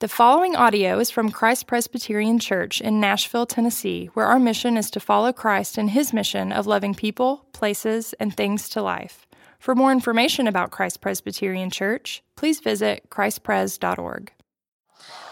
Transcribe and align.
The 0.00 0.08
following 0.08 0.56
audio 0.56 0.98
is 0.98 1.10
from 1.10 1.30
Christ 1.30 1.66
Presbyterian 1.66 2.38
Church 2.38 2.80
in 2.80 3.00
Nashville, 3.00 3.44
Tennessee, 3.44 4.06
where 4.14 4.24
our 4.24 4.38
mission 4.38 4.78
is 4.78 4.90
to 4.92 4.98
follow 4.98 5.30
Christ 5.30 5.76
in 5.76 5.88
his 5.88 6.14
mission 6.14 6.52
of 6.52 6.66
loving 6.66 6.94
people, 6.94 7.44
places, 7.52 8.14
and 8.14 8.34
things 8.34 8.70
to 8.70 8.80
life. 8.80 9.26
For 9.58 9.74
more 9.74 9.92
information 9.92 10.46
about 10.46 10.70
Christ 10.70 11.02
Presbyterian 11.02 11.68
Church, 11.68 12.22
please 12.34 12.60
visit 12.60 13.10
christpres.org. 13.10 14.32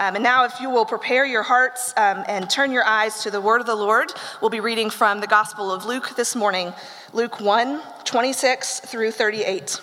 Um, 0.01 0.17
and 0.17 0.23
now, 0.23 0.45
if 0.45 0.61
you 0.61 0.69
will 0.69 0.85
prepare 0.85 1.25
your 1.25 1.45
hearts 1.45 1.95
um, 1.97 2.23
and 2.29 2.51
turn 2.51 2.71
your 2.71 2.85
eyes 2.85 3.23
to 3.23 3.31
the 3.31 3.41
word 3.41 3.63
of 3.63 3.67
the 3.67 3.75
Lord, 3.75 4.13
we'll 4.43 4.51
be 4.51 4.61
reading 4.61 4.91
from 4.91 5.23
the 5.23 5.27
Gospel 5.27 5.73
of 5.73 5.87
Luke 5.87 6.15
this 6.15 6.37
morning, 6.37 6.75
Luke 7.15 7.41
1 7.41 7.81
26 8.05 8.81
through 8.81 9.13
38. 9.13 9.81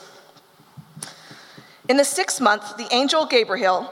In 1.88 1.98
the 1.98 2.06
sixth 2.06 2.42
month, 2.42 2.78
the 2.78 2.88
angel 2.92 3.26
Gabriel 3.28 3.92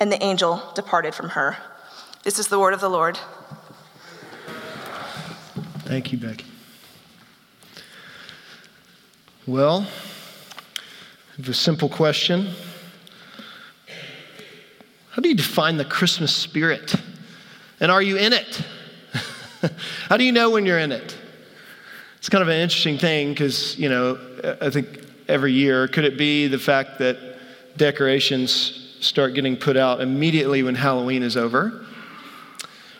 And 0.00 0.12
the 0.12 0.22
angel 0.22 0.62
departed 0.74 1.14
from 1.14 1.30
her. 1.30 1.56
This 2.22 2.38
is 2.38 2.48
the 2.48 2.58
word 2.58 2.74
of 2.74 2.80
the 2.80 2.88
Lord. 2.88 3.18
Thank 5.80 6.12
you, 6.12 6.18
Becky. 6.18 6.44
Well, 9.46 9.86
I 11.38 11.48
a 11.48 11.54
simple 11.54 11.88
question. 11.88 12.50
How 15.10 15.22
do 15.22 15.28
you 15.28 15.34
define 15.34 15.78
the 15.78 15.84
Christmas 15.84 16.36
spirit? 16.36 16.94
And 17.80 17.90
are 17.90 18.02
you 18.02 18.18
in 18.18 18.32
it? 18.32 18.62
How 20.08 20.16
do 20.16 20.24
you 20.24 20.32
know 20.32 20.50
when 20.50 20.66
you're 20.66 20.78
in 20.78 20.92
it? 20.92 21.16
It's 22.18 22.28
kind 22.28 22.42
of 22.42 22.48
an 22.48 22.56
interesting 22.56 22.98
thing 22.98 23.30
because, 23.30 23.78
you 23.78 23.88
know, 23.88 24.18
I 24.60 24.70
think 24.70 25.06
every 25.28 25.52
year, 25.52 25.88
could 25.88 26.04
it 26.04 26.18
be 26.18 26.46
the 26.46 26.58
fact 26.58 26.98
that 26.98 27.16
decorations 27.76 28.77
start 29.00 29.34
getting 29.34 29.56
put 29.56 29.76
out 29.76 30.00
immediately 30.00 30.62
when 30.62 30.74
Halloween 30.74 31.22
is 31.22 31.36
over? 31.36 31.86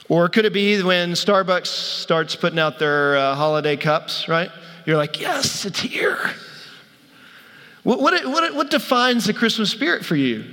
Or 0.09 0.29
could 0.29 0.45
it 0.45 0.53
be 0.53 0.83
when 0.83 1.13
Starbucks 1.13 1.67
starts 1.67 2.35
putting 2.35 2.59
out 2.59 2.79
their 2.79 3.17
uh, 3.17 3.35
holiday 3.35 3.77
cups, 3.77 4.27
right? 4.29 4.51
You're 4.87 4.97
like, 4.97 5.21
yes, 5.21 5.67
it's 5.67 5.81
here. 5.81 6.19
What, 7.83 8.01
what, 8.01 8.25
what, 8.27 8.55
what 8.55 8.71
defines 8.71 9.27
the 9.27 9.35
Christmas 9.35 9.71
spirit 9.71 10.05
for 10.05 10.17
you? 10.17 10.45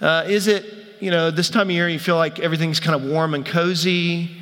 Uh, 0.00 0.24
is 0.26 0.48
it, 0.48 0.64
you 1.00 1.10
know, 1.10 1.30
this 1.30 1.50
time 1.50 1.68
of 1.68 1.70
year 1.70 1.88
you 1.88 2.00
feel 2.00 2.16
like 2.16 2.40
everything's 2.40 2.80
kind 2.80 3.00
of 3.00 3.08
warm 3.08 3.34
and 3.34 3.46
cozy? 3.46 4.36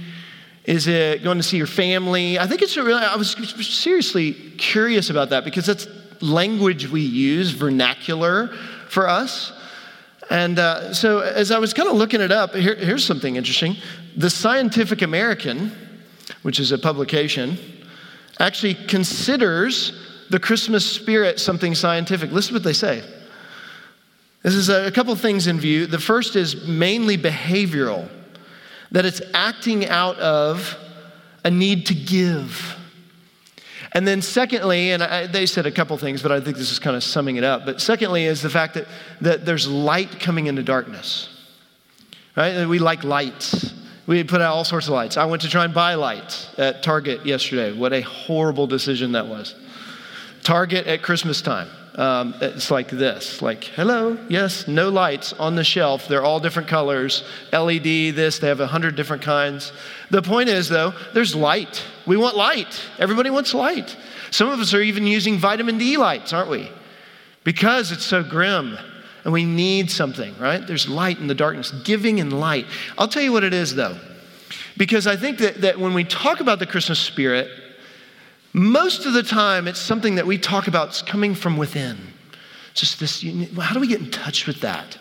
Is 0.64 0.86
it 0.86 1.22
going 1.22 1.36
to 1.36 1.42
see 1.42 1.58
your 1.58 1.66
family? 1.66 2.38
I 2.38 2.46
think 2.46 2.62
it's 2.62 2.76
really, 2.76 3.02
I 3.02 3.16
was 3.16 3.32
seriously 3.66 4.32
curious 4.32 5.10
about 5.10 5.30
that 5.30 5.44
because 5.44 5.66
that's 5.66 5.86
language 6.22 6.88
we 6.88 7.02
use, 7.02 7.50
vernacular 7.50 8.48
for 8.88 9.08
us. 9.08 9.51
And 10.32 10.58
uh, 10.58 10.94
so, 10.94 11.20
as 11.20 11.50
I 11.50 11.58
was 11.58 11.74
kind 11.74 11.90
of 11.90 11.96
looking 11.96 12.22
it 12.22 12.32
up, 12.32 12.54
here, 12.54 12.74
here's 12.74 13.04
something 13.04 13.36
interesting. 13.36 13.76
The 14.16 14.30
Scientific 14.30 15.02
American, 15.02 15.70
which 16.40 16.58
is 16.58 16.72
a 16.72 16.78
publication, 16.78 17.58
actually 18.40 18.72
considers 18.72 19.92
the 20.30 20.40
Christmas 20.40 20.90
spirit 20.90 21.38
something 21.38 21.74
scientific. 21.74 22.32
Listen 22.32 22.54
to 22.54 22.60
what 22.60 22.64
they 22.64 22.72
say. 22.72 23.04
This 24.42 24.54
is 24.54 24.70
a, 24.70 24.86
a 24.86 24.90
couple 24.90 25.14
things 25.16 25.48
in 25.48 25.60
view. 25.60 25.86
The 25.86 25.98
first 25.98 26.34
is 26.34 26.66
mainly 26.66 27.18
behavioral, 27.18 28.08
that 28.90 29.04
it's 29.04 29.20
acting 29.34 29.86
out 29.86 30.16
of 30.16 30.78
a 31.44 31.50
need 31.50 31.84
to 31.88 31.94
give 31.94 32.74
and 33.94 34.08
then, 34.08 34.22
secondly, 34.22 34.92
and 34.92 35.02
I, 35.02 35.26
they 35.26 35.46
said 35.46 35.66
a 35.66 35.70
couple 35.70 35.96
things, 35.98 36.22
but 36.22 36.32
I 36.32 36.40
think 36.40 36.56
this 36.56 36.70
is 36.70 36.78
kind 36.78 36.96
of 36.96 37.04
summing 37.04 37.36
it 37.36 37.44
up. 37.44 37.66
But 37.66 37.80
secondly, 37.80 38.24
is 38.24 38.40
the 38.40 38.50
fact 38.50 38.74
that, 38.74 38.86
that 39.20 39.44
there's 39.44 39.68
light 39.68 40.18
coming 40.18 40.46
into 40.46 40.62
darkness, 40.62 41.28
right? 42.36 42.66
We 42.66 42.78
like 42.78 43.04
lights. 43.04 43.74
We 44.06 44.24
put 44.24 44.40
out 44.40 44.54
all 44.54 44.64
sorts 44.64 44.88
of 44.88 44.94
lights. 44.94 45.16
I 45.16 45.26
went 45.26 45.42
to 45.42 45.48
try 45.48 45.64
and 45.64 45.74
buy 45.74 45.94
lights 45.94 46.48
at 46.58 46.82
Target 46.82 47.26
yesterday. 47.26 47.72
What 47.72 47.92
a 47.92 48.00
horrible 48.00 48.66
decision 48.66 49.12
that 49.12 49.26
was. 49.26 49.54
Target 50.42 50.86
at 50.86 51.02
Christmas 51.02 51.40
time. 51.40 51.68
Um, 51.94 52.34
it's 52.40 52.70
like 52.70 52.88
this 52.88 53.42
like, 53.42 53.64
hello, 53.64 54.16
yes, 54.28 54.66
no 54.66 54.88
lights 54.88 55.34
on 55.34 55.56
the 55.56 55.64
shelf. 55.64 56.08
They're 56.08 56.24
all 56.24 56.40
different 56.40 56.68
colors. 56.68 57.22
LED, 57.52 58.14
this, 58.14 58.38
they 58.38 58.48
have 58.48 58.60
a 58.60 58.66
hundred 58.66 58.96
different 58.96 59.22
kinds. 59.22 59.72
The 60.10 60.22
point 60.22 60.48
is, 60.48 60.68
though, 60.68 60.94
there's 61.12 61.34
light. 61.34 61.84
We 62.06 62.16
want 62.16 62.36
light. 62.36 62.82
Everybody 62.98 63.28
wants 63.28 63.52
light. 63.52 63.96
Some 64.30 64.48
of 64.48 64.58
us 64.58 64.72
are 64.72 64.80
even 64.80 65.06
using 65.06 65.36
vitamin 65.36 65.76
D 65.76 65.98
lights, 65.98 66.32
aren't 66.32 66.50
we? 66.50 66.70
Because 67.44 67.92
it's 67.92 68.04
so 68.04 68.22
grim 68.22 68.78
and 69.24 69.32
we 69.32 69.44
need 69.44 69.90
something, 69.90 70.34
right? 70.38 70.66
There's 70.66 70.88
light 70.88 71.18
in 71.18 71.26
the 71.26 71.34
darkness, 71.34 71.70
giving 71.84 72.20
and 72.20 72.32
light. 72.32 72.66
I'll 72.96 73.08
tell 73.08 73.22
you 73.22 73.32
what 73.32 73.44
it 73.44 73.52
is, 73.52 73.74
though. 73.74 73.98
Because 74.76 75.06
I 75.06 75.16
think 75.16 75.38
that, 75.38 75.60
that 75.60 75.78
when 75.78 75.94
we 75.94 76.04
talk 76.04 76.40
about 76.40 76.58
the 76.58 76.66
Christmas 76.66 76.98
spirit, 76.98 77.50
most 78.52 79.06
of 79.06 79.14
the 79.14 79.22
time, 79.22 79.66
it's 79.66 79.80
something 79.80 80.16
that 80.16 80.26
we 80.26 80.38
talk 80.38 80.66
about 80.66 81.02
coming 81.06 81.34
from 81.34 81.56
within. 81.56 81.98
Just 82.74 83.00
this, 83.00 83.22
how 83.58 83.74
do 83.74 83.80
we 83.80 83.86
get 83.86 84.00
in 84.00 84.10
touch 84.10 84.46
with 84.46 84.60
that? 84.60 84.98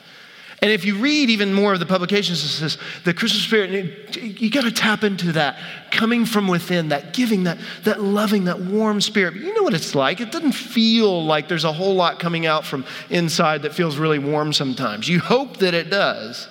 And 0.62 0.72
if 0.72 0.85
you 0.85 1.00
read 1.00 1.31
even 1.31 1.53
more 1.56 1.73
of 1.73 1.79
the 1.79 1.88
publications, 1.88 2.44
it 2.44 2.47
says 2.50 2.78
the 3.03 3.16
Christmas 3.16 3.44
spirit, 3.44 4.16
you 4.16 4.51
got 4.51 4.63
to 4.63 4.72
tap 4.72 5.03
into 5.03 5.31
that 5.31 5.57
coming 5.90 6.23
from 6.23 6.47
within, 6.47 6.90
that 6.90 7.13
giving, 7.13 7.45
that, 7.45 7.57
that 7.84 8.00
loving, 8.00 8.45
that 8.45 8.59
warm 8.59 9.01
spirit. 9.01 9.34
You 9.35 9.56
know 9.56 9.63
what 9.63 9.73
it's 9.73 9.95
like. 9.95 10.22
It 10.22 10.31
doesn't 10.31 10.51
feel 10.51 11.25
like 11.25 11.47
there's 11.47 11.64
a 11.64 11.72
whole 11.73 11.96
lot 11.96 12.20
coming 12.20 12.46
out 12.46 12.64
from 12.64 12.85
inside 13.09 13.64
that 13.64 13.73
feels 13.73 13.97
really 13.97 14.20
warm 14.20 14.53
sometimes. 14.53 15.09
You 15.09 15.20
hope 15.20 15.58
that 15.58 15.73
it 15.73 15.90
does. 15.90 16.47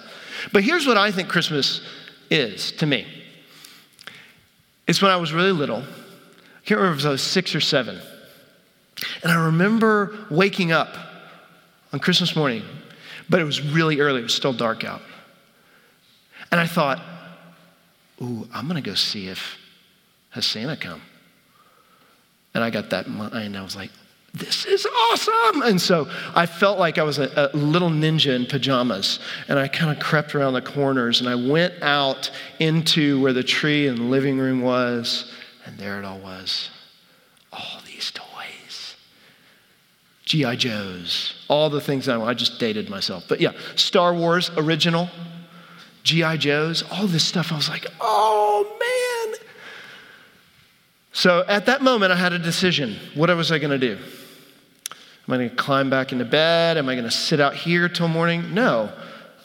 But 0.53 0.65
here's 0.65 0.89
what 0.89 0.97
I 0.97 1.13
think 1.13 1.29
Christmas 1.29 1.81
is 2.31 2.73
to 2.73 2.87
me 2.87 3.07
it's 4.89 5.01
when 5.01 5.13
I 5.13 5.17
was 5.17 5.33
really 5.33 5.53
little 5.53 5.85
I 6.61 6.67
can't 6.67 6.81
remember 6.81 6.99
if 6.99 7.07
I 7.07 7.11
was 7.11 7.21
uh, 7.21 7.25
six 7.25 7.55
or 7.55 7.61
seven. 7.61 8.01
And 9.23 9.33
I 9.33 9.47
remember 9.47 10.27
waking 10.31 10.73
up 10.73 10.97
on 11.93 12.01
Christmas 12.01 12.37
morning, 12.37 12.63
but 13.29 13.41
it 13.41 13.45
was 13.45 13.61
really 13.61 14.01
early, 14.01 14.21
it 14.21 14.25
was 14.25 14.35
still 14.35 14.53
dark 14.53 14.85
out. 14.85 15.03
And 16.51 16.61
I 16.61 16.67
thought, 16.67 17.01
ooh, 18.23 18.49
I'm 18.53 18.67
gonna 18.67 18.81
go 18.81 18.95
see 18.95 19.29
if 19.29 19.57
has 20.31 20.47
Santa 20.47 20.77
come. 20.77 21.03
And 22.55 22.65
I 22.65 22.71
got 22.71 22.91
that 22.91 23.07
in 23.07 23.15
mind. 23.15 23.57
I 23.57 23.63
was 23.63 23.77
like, 23.77 23.91
this 24.33 24.65
is 24.65 24.87
awesome. 24.87 25.63
And 25.63 25.81
so 25.81 26.09
I 26.35 26.47
felt 26.47 26.79
like 26.79 26.99
I 26.99 27.03
was 27.03 27.19
a, 27.19 27.51
a 27.53 27.57
little 27.57 27.91
ninja 27.91 28.35
in 28.35 28.47
pajamas. 28.47 29.19
And 29.49 29.59
I 29.59 29.67
kind 29.67 29.97
of 29.97 30.03
crept 30.03 30.35
around 30.35 30.53
the 30.53 30.63
corners 30.63 31.21
and 31.21 31.29
I 31.29 31.35
went 31.35 31.75
out 31.83 32.31
into 32.61 33.21
where 33.21 33.33
the 33.33 33.43
tree 33.43 33.89
and 33.89 34.11
living 34.11 34.39
room 34.39 34.63
was. 34.63 35.33
And 35.65 35.79
there 35.79 35.99
it 35.99 36.05
all 36.05 36.19
was 36.19 36.71
all 37.53 37.81
these 37.87 38.11
toys. 38.13 38.97
G.I. 40.25 40.57
Joes, 40.57 41.35
all 41.49 41.71
the 41.71 41.81
things 41.81 42.09
I, 42.09 42.21
I 42.21 42.35
just 42.35 42.61
dated 42.61 42.89
myself. 42.89 43.25
But 43.29 43.41
yeah, 43.41 43.53
Star 43.75 44.15
Wars 44.15 44.51
original, 44.57 45.09
G.I. 46.05 46.37
Joes, 46.37 46.85
all 46.91 47.07
this 47.07 47.25
stuff. 47.25 47.53
I 47.53 47.57
was 47.57 47.69
like, 47.69 47.87
oh 48.01 48.65
man. 48.79 49.39
So 51.13 51.45
at 51.49 51.67
that 51.67 51.83
moment, 51.83 52.13
I 52.13 52.17
had 52.17 52.33
a 52.33 52.39
decision. 52.39 52.97
What 53.15 53.35
was 53.37 53.51
I 53.51 53.59
going 53.59 53.79
to 53.79 53.79
do? 53.79 53.99
Am 55.27 55.35
I 55.35 55.37
going 55.37 55.51
to 55.51 55.57
climb 55.57 55.91
back 55.91 56.13
into 56.13 56.25
bed? 56.25 56.79
Am 56.79 56.89
I 56.89 56.95
going 56.95 57.05
to 57.05 57.11
sit 57.11 57.41
out 57.41 57.55
here 57.55 57.89
till 57.89 58.09
morning? 58.09 58.55
No, 58.55 58.93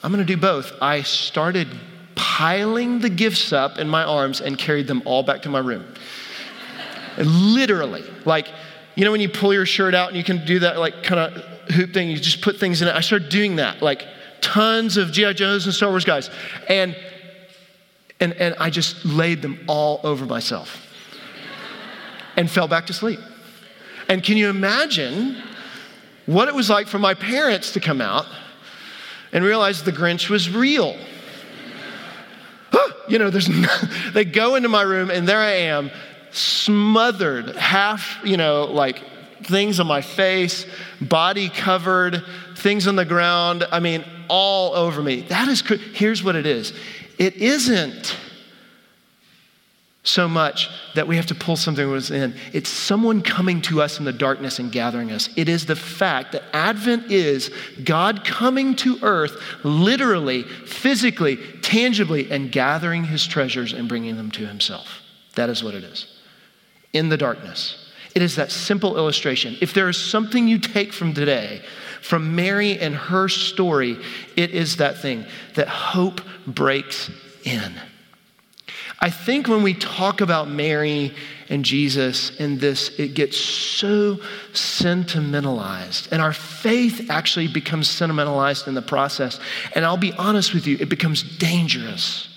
I'm 0.03 0.11
going 0.11 0.25
to 0.25 0.33
do 0.33 0.39
both. 0.39 0.71
I 0.81 1.01
started 1.01 1.67
piling 2.15 2.99
the 2.99 3.09
gifts 3.09 3.53
up 3.53 3.77
in 3.77 3.87
my 3.87 4.03
arms 4.03 4.41
and 4.41 4.57
carried 4.57 4.87
them 4.87 5.01
all 5.05 5.23
back 5.23 5.41
to 5.43 5.49
my 5.49 5.59
room. 5.59 5.85
Literally, 7.17 8.03
like, 8.25 8.47
you 8.95 9.05
know, 9.05 9.11
when 9.11 9.21
you 9.21 9.29
pull 9.29 9.53
your 9.53 9.65
shirt 9.65 9.93
out 9.93 10.09
and 10.09 10.17
you 10.17 10.23
can 10.23 10.45
do 10.45 10.59
that, 10.59 10.79
like, 10.79 11.03
kind 11.03 11.19
of 11.19 11.71
hoop 11.71 11.93
thing, 11.93 12.09
you 12.09 12.17
just 12.17 12.41
put 12.41 12.57
things 12.57 12.81
in 12.81 12.87
it. 12.87 12.95
I 12.95 13.01
started 13.01 13.29
doing 13.29 13.57
that, 13.57 13.81
like, 13.81 14.05
tons 14.41 14.97
of 14.97 15.11
G.I. 15.11 15.33
Joes 15.33 15.65
and 15.65 15.73
Star 15.73 15.89
Wars 15.89 16.05
guys. 16.05 16.29
And, 16.69 16.95
and, 18.19 18.33
and 18.33 18.55
I 18.59 18.69
just 18.69 19.05
laid 19.05 19.41
them 19.41 19.59
all 19.67 19.99
over 20.03 20.25
myself 20.25 20.85
and 22.37 22.49
fell 22.49 22.67
back 22.67 22.85
to 22.87 22.93
sleep. 22.93 23.19
And 24.07 24.23
can 24.23 24.37
you 24.37 24.49
imagine 24.49 25.41
what 26.25 26.47
it 26.47 26.53
was 26.53 26.69
like 26.69 26.87
for 26.87 26.99
my 26.99 27.13
parents 27.13 27.73
to 27.73 27.79
come 27.79 28.01
out 28.01 28.25
and 29.31 29.43
realize 29.43 29.83
the 29.83 29.91
Grinch 29.91 30.29
was 30.29 30.49
real? 30.49 30.95
You 33.07 33.19
know, 33.19 33.29
there's 33.29 33.49
no, 33.49 33.67
they 34.13 34.25
go 34.25 34.55
into 34.55 34.69
my 34.69 34.81
room 34.81 35.09
and 35.09 35.27
there 35.27 35.39
I 35.39 35.51
am, 35.51 35.91
smothered, 36.31 37.55
half, 37.55 38.19
you 38.23 38.37
know, 38.37 38.65
like 38.65 39.01
things 39.43 39.79
on 39.79 39.87
my 39.87 40.01
face, 40.01 40.65
body 40.99 41.49
covered, 41.49 42.23
things 42.57 42.87
on 42.87 42.95
the 42.95 43.05
ground. 43.05 43.65
I 43.71 43.79
mean, 43.79 44.03
all 44.27 44.73
over 44.73 45.01
me. 45.01 45.21
That 45.21 45.47
is, 45.47 45.61
here's 45.93 46.23
what 46.23 46.35
it 46.35 46.45
is 46.45 46.73
it 47.17 47.35
isn't 47.35 48.17
so 50.05 50.27
much 50.27 50.69
that 50.93 51.07
we 51.07 51.15
have 51.17 51.25
to 51.25 51.35
pull 51.35 51.55
something 51.55 51.89
within. 51.89 52.35
It's 52.53 52.69
someone 52.69 53.21
coming 53.21 53.61
to 53.63 53.81
us 53.81 53.99
in 53.99 54.05
the 54.05 54.13
darkness 54.13 54.59
and 54.59 54.71
gathering 54.71 55.11
us. 55.11 55.29
It 55.35 55.49
is 55.49 55.65
the 55.65 55.75
fact 55.75 56.31
that 56.31 56.43
Advent 56.53 57.11
is 57.11 57.51
God 57.83 58.23
coming 58.23 58.75
to 58.77 58.99
earth, 59.01 59.35
literally, 59.63 60.43
physically, 60.43 61.37
tangibly, 61.61 62.31
and 62.31 62.51
gathering 62.51 63.03
his 63.03 63.25
treasures 63.25 63.73
and 63.73 63.89
bringing 63.89 64.15
them 64.15 64.31
to 64.31 64.45
himself. 64.45 65.01
That 65.33 65.49
is 65.49 65.63
what 65.63 65.73
it 65.73 65.83
is. 65.83 66.07
In 66.93 67.09
the 67.09 67.17
darkness. 67.17 67.91
It 68.13 68.21
is 68.21 68.35
that 68.35 68.51
simple 68.51 68.95
illustration. 68.95 69.57
If 69.59 69.73
there 69.73 69.89
is 69.89 69.97
something 69.97 70.47
you 70.47 70.59
take 70.59 70.93
from 70.93 71.13
today, 71.13 71.61
from 72.01 72.35
Mary 72.35 72.79
and 72.79 72.95
her 72.95 73.27
story, 73.27 73.97
it 74.37 74.51
is 74.51 74.77
that 74.77 75.01
thing 75.01 75.25
that 75.55 75.67
hope 75.67 76.21
breaks 76.47 77.09
in. 77.43 77.73
I 79.05 79.11
think 79.11 79.47
when 79.47 79.61
we 79.61 79.75
talk 79.75 80.19
about 80.19 80.49
Mary 80.49 81.13
and 81.47 81.63
Jesus 81.63 82.35
in 82.39 82.57
this, 82.57 82.89
it 82.97 83.13
gets 83.13 83.37
so 83.37 84.19
sentimentalized. 84.51 86.07
And 86.11 86.23
our 86.23 86.33
faith 86.33 87.11
actually 87.11 87.47
becomes 87.47 87.87
sentimentalized 87.87 88.67
in 88.67 88.73
the 88.73 88.81
process. 88.81 89.39
And 89.75 89.85
I'll 89.85 89.95
be 89.95 90.13
honest 90.13 90.55
with 90.55 90.65
you, 90.65 90.77
it 90.79 90.89
becomes 90.89 91.21
dangerous. 91.37 92.29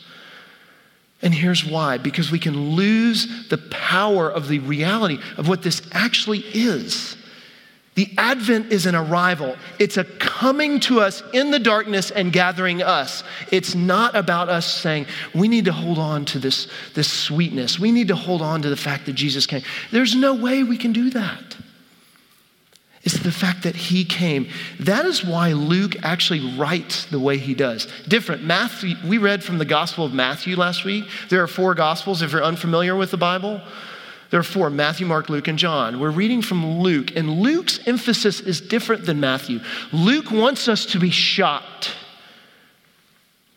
And 1.23 1.33
here's 1.33 1.65
why 1.65 1.97
because 1.97 2.31
we 2.31 2.39
can 2.39 2.73
lose 2.73 3.49
the 3.49 3.57
power 3.57 4.31
of 4.31 4.49
the 4.49 4.59
reality 4.59 5.21
of 5.39 5.49
what 5.49 5.63
this 5.63 5.81
actually 5.93 6.41
is. 6.53 7.17
The 7.99 8.15
Advent 8.17 8.71
is 8.73 8.87
an 8.87 8.95
arrival. 8.95 9.57
It's 9.81 9.97
a 9.97 10.05
coming 10.05 10.79
to 10.83 11.01
us 11.01 11.21
in 11.33 11.51
the 11.51 11.59
darkness 11.59 12.13
and 12.13 12.33
gathering 12.33 12.81
us. 12.81 13.25
It's 13.51 13.75
not 13.75 14.15
about 14.15 14.49
us 14.49 14.73
saying, 14.73 15.07
we 15.35 15.49
need 15.49 15.65
to 15.65 15.73
hold 15.73 15.99
on 15.99 16.25
to 16.27 16.39
this, 16.39 16.69
this 16.95 17.11
sweetness. 17.13 17.81
We 17.81 17.91
need 17.91 18.07
to 18.07 18.15
hold 18.15 18.41
on 18.41 18.63
to 18.63 18.71
the 18.71 18.77
fact 18.77 19.07
that 19.07 19.15
Jesus 19.15 19.47
came. 19.47 19.63
There's 19.91 20.15
no 20.15 20.33
way 20.33 20.63
we 20.63 20.77
can 20.77 20.93
do 20.93 21.11
that. 21.11 21.57
It's 23.03 23.19
the 23.19 23.33
fact 23.33 23.65
that 23.65 23.75
he 23.75 24.05
came. 24.05 24.49
That 24.79 25.05
is 25.05 25.25
why 25.25 25.55
Luke 25.55 25.97
actually 26.05 26.57
writes 26.57 27.05
the 27.07 27.19
way 27.19 27.37
he 27.37 27.55
does. 27.55 27.89
Different. 28.07 28.45
Matthew, 28.45 28.95
we 29.09 29.19
read 29.19 29.43
from 29.43 29.59
the 29.59 29.65
Gospel 29.65 30.05
of 30.05 30.15
Matthew 30.15 30.55
last 30.55 30.85
week. 30.85 31.07
There 31.31 31.43
are 31.43 31.49
four 31.49 31.75
Gospels 31.75 32.23
if 32.23 32.31
you're 32.31 32.45
unfamiliar 32.45 32.95
with 32.95 33.11
the 33.11 33.17
Bible. 33.17 33.61
There 34.31 34.39
are 34.39 34.45
four 34.45 34.69
Matthew, 34.69 35.07
Mark, 35.07 35.29
Luke, 35.29 35.49
and 35.49 35.59
John. 35.59 36.01
We're 36.01 36.11
reading 36.11 36.43
from 36.43 36.81
Luke, 36.81 37.17
and 37.17 37.41
Luke's 37.41 37.81
emphasis 37.87 38.41
is 38.41 38.61
different 38.61 39.07
than 39.07 39.21
Matthew. 39.21 39.61
Luke 39.93 40.31
wants 40.31 40.69
us 40.69 40.85
to 40.87 40.99
be 40.99 41.11
shocked 41.11 41.95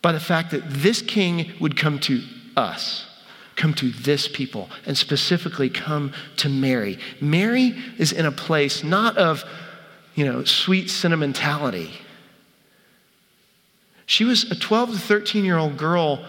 by 0.00 0.12
the 0.12 0.20
fact 0.20 0.50
that 0.50 0.68
this 0.68 1.02
king 1.02 1.52
would 1.60 1.76
come 1.76 1.98
to 2.00 2.22
us, 2.56 3.04
come 3.54 3.74
to 3.74 3.90
this 3.90 4.26
people, 4.28 4.70
and 4.86 4.96
specifically 4.96 5.68
come 5.68 6.12
to 6.36 6.48
Mary. 6.48 6.98
Mary 7.20 7.76
is 7.98 8.12
in 8.12 8.24
a 8.24 8.32
place 8.32 8.82
not 8.82 9.18
of, 9.18 9.44
you 10.14 10.24
know, 10.24 10.42
sweet 10.44 10.88
sentimentality. 10.88 11.90
She 14.06 14.24
was 14.24 14.50
a 14.50 14.54
12 14.54 14.92
to 14.92 14.98
13 14.98 15.44
year 15.44 15.58
old 15.58 15.76
girl 15.76 16.24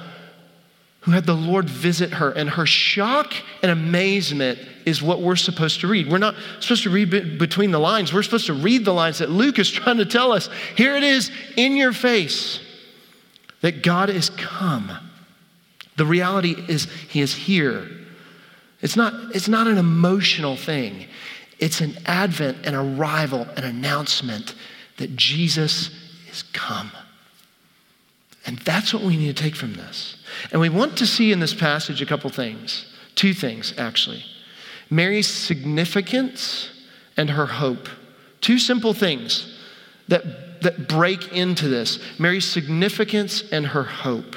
who 1.03 1.11
had 1.11 1.25
the 1.25 1.35
Lord 1.35 1.69
visit 1.69 2.13
her. 2.13 2.31
And 2.31 2.49
her 2.49 2.65
shock 2.65 3.33
and 3.61 3.71
amazement 3.71 4.59
is 4.85 5.01
what 5.01 5.21
we're 5.21 5.35
supposed 5.35 5.81
to 5.81 5.87
read. 5.87 6.09
We're 6.09 6.17
not 6.17 6.35
supposed 6.61 6.83
to 6.83 6.89
read 6.89 7.37
between 7.37 7.71
the 7.71 7.79
lines. 7.79 8.13
We're 8.13 8.23
supposed 8.23 8.47
to 8.47 8.53
read 8.53 8.85
the 8.85 8.93
lines 8.93 9.19
that 9.19 9.29
Luke 9.29 9.59
is 9.59 9.69
trying 9.69 9.97
to 9.97 10.05
tell 10.05 10.31
us. 10.31 10.49
Here 10.75 10.95
it 10.95 11.03
is 11.03 11.29
in 11.57 11.75
your 11.75 11.91
face 11.91 12.61
that 13.61 13.83
God 13.83 14.09
is 14.09 14.29
come. 14.29 14.91
The 15.97 16.05
reality 16.05 16.55
is, 16.67 16.85
He 17.09 17.21
is 17.21 17.33
here. 17.33 17.87
It's 18.81 18.95
not, 18.95 19.13
it's 19.35 19.47
not 19.47 19.67
an 19.67 19.77
emotional 19.77 20.55
thing, 20.55 21.05
it's 21.59 21.81
an 21.81 21.97
advent, 22.05 22.65
an 22.65 22.75
arrival, 22.75 23.41
an 23.55 23.63
announcement 23.63 24.55
that 24.97 25.15
Jesus 25.15 25.89
is 26.29 26.43
come. 26.53 26.91
And 28.45 28.57
that's 28.59 28.93
what 28.93 29.03
we 29.03 29.15
need 29.15 29.35
to 29.35 29.41
take 29.41 29.55
from 29.55 29.73
this. 29.73 30.17
And 30.51 30.61
we 30.61 30.69
want 30.69 30.97
to 30.97 31.07
see 31.07 31.31
in 31.31 31.39
this 31.39 31.53
passage 31.53 32.01
a 32.01 32.05
couple 32.05 32.29
things, 32.29 32.85
two 33.15 33.33
things 33.33 33.73
actually 33.77 34.23
Mary's 34.89 35.27
significance 35.27 36.69
and 37.17 37.31
her 37.31 37.45
hope. 37.45 37.89
Two 38.41 38.59
simple 38.59 38.93
things 38.93 39.57
that, 40.07 40.61
that 40.61 40.87
break 40.87 41.31
into 41.31 41.67
this 41.67 41.99
Mary's 42.19 42.45
significance 42.45 43.43
and 43.51 43.67
her 43.67 43.83
hope. 43.83 44.35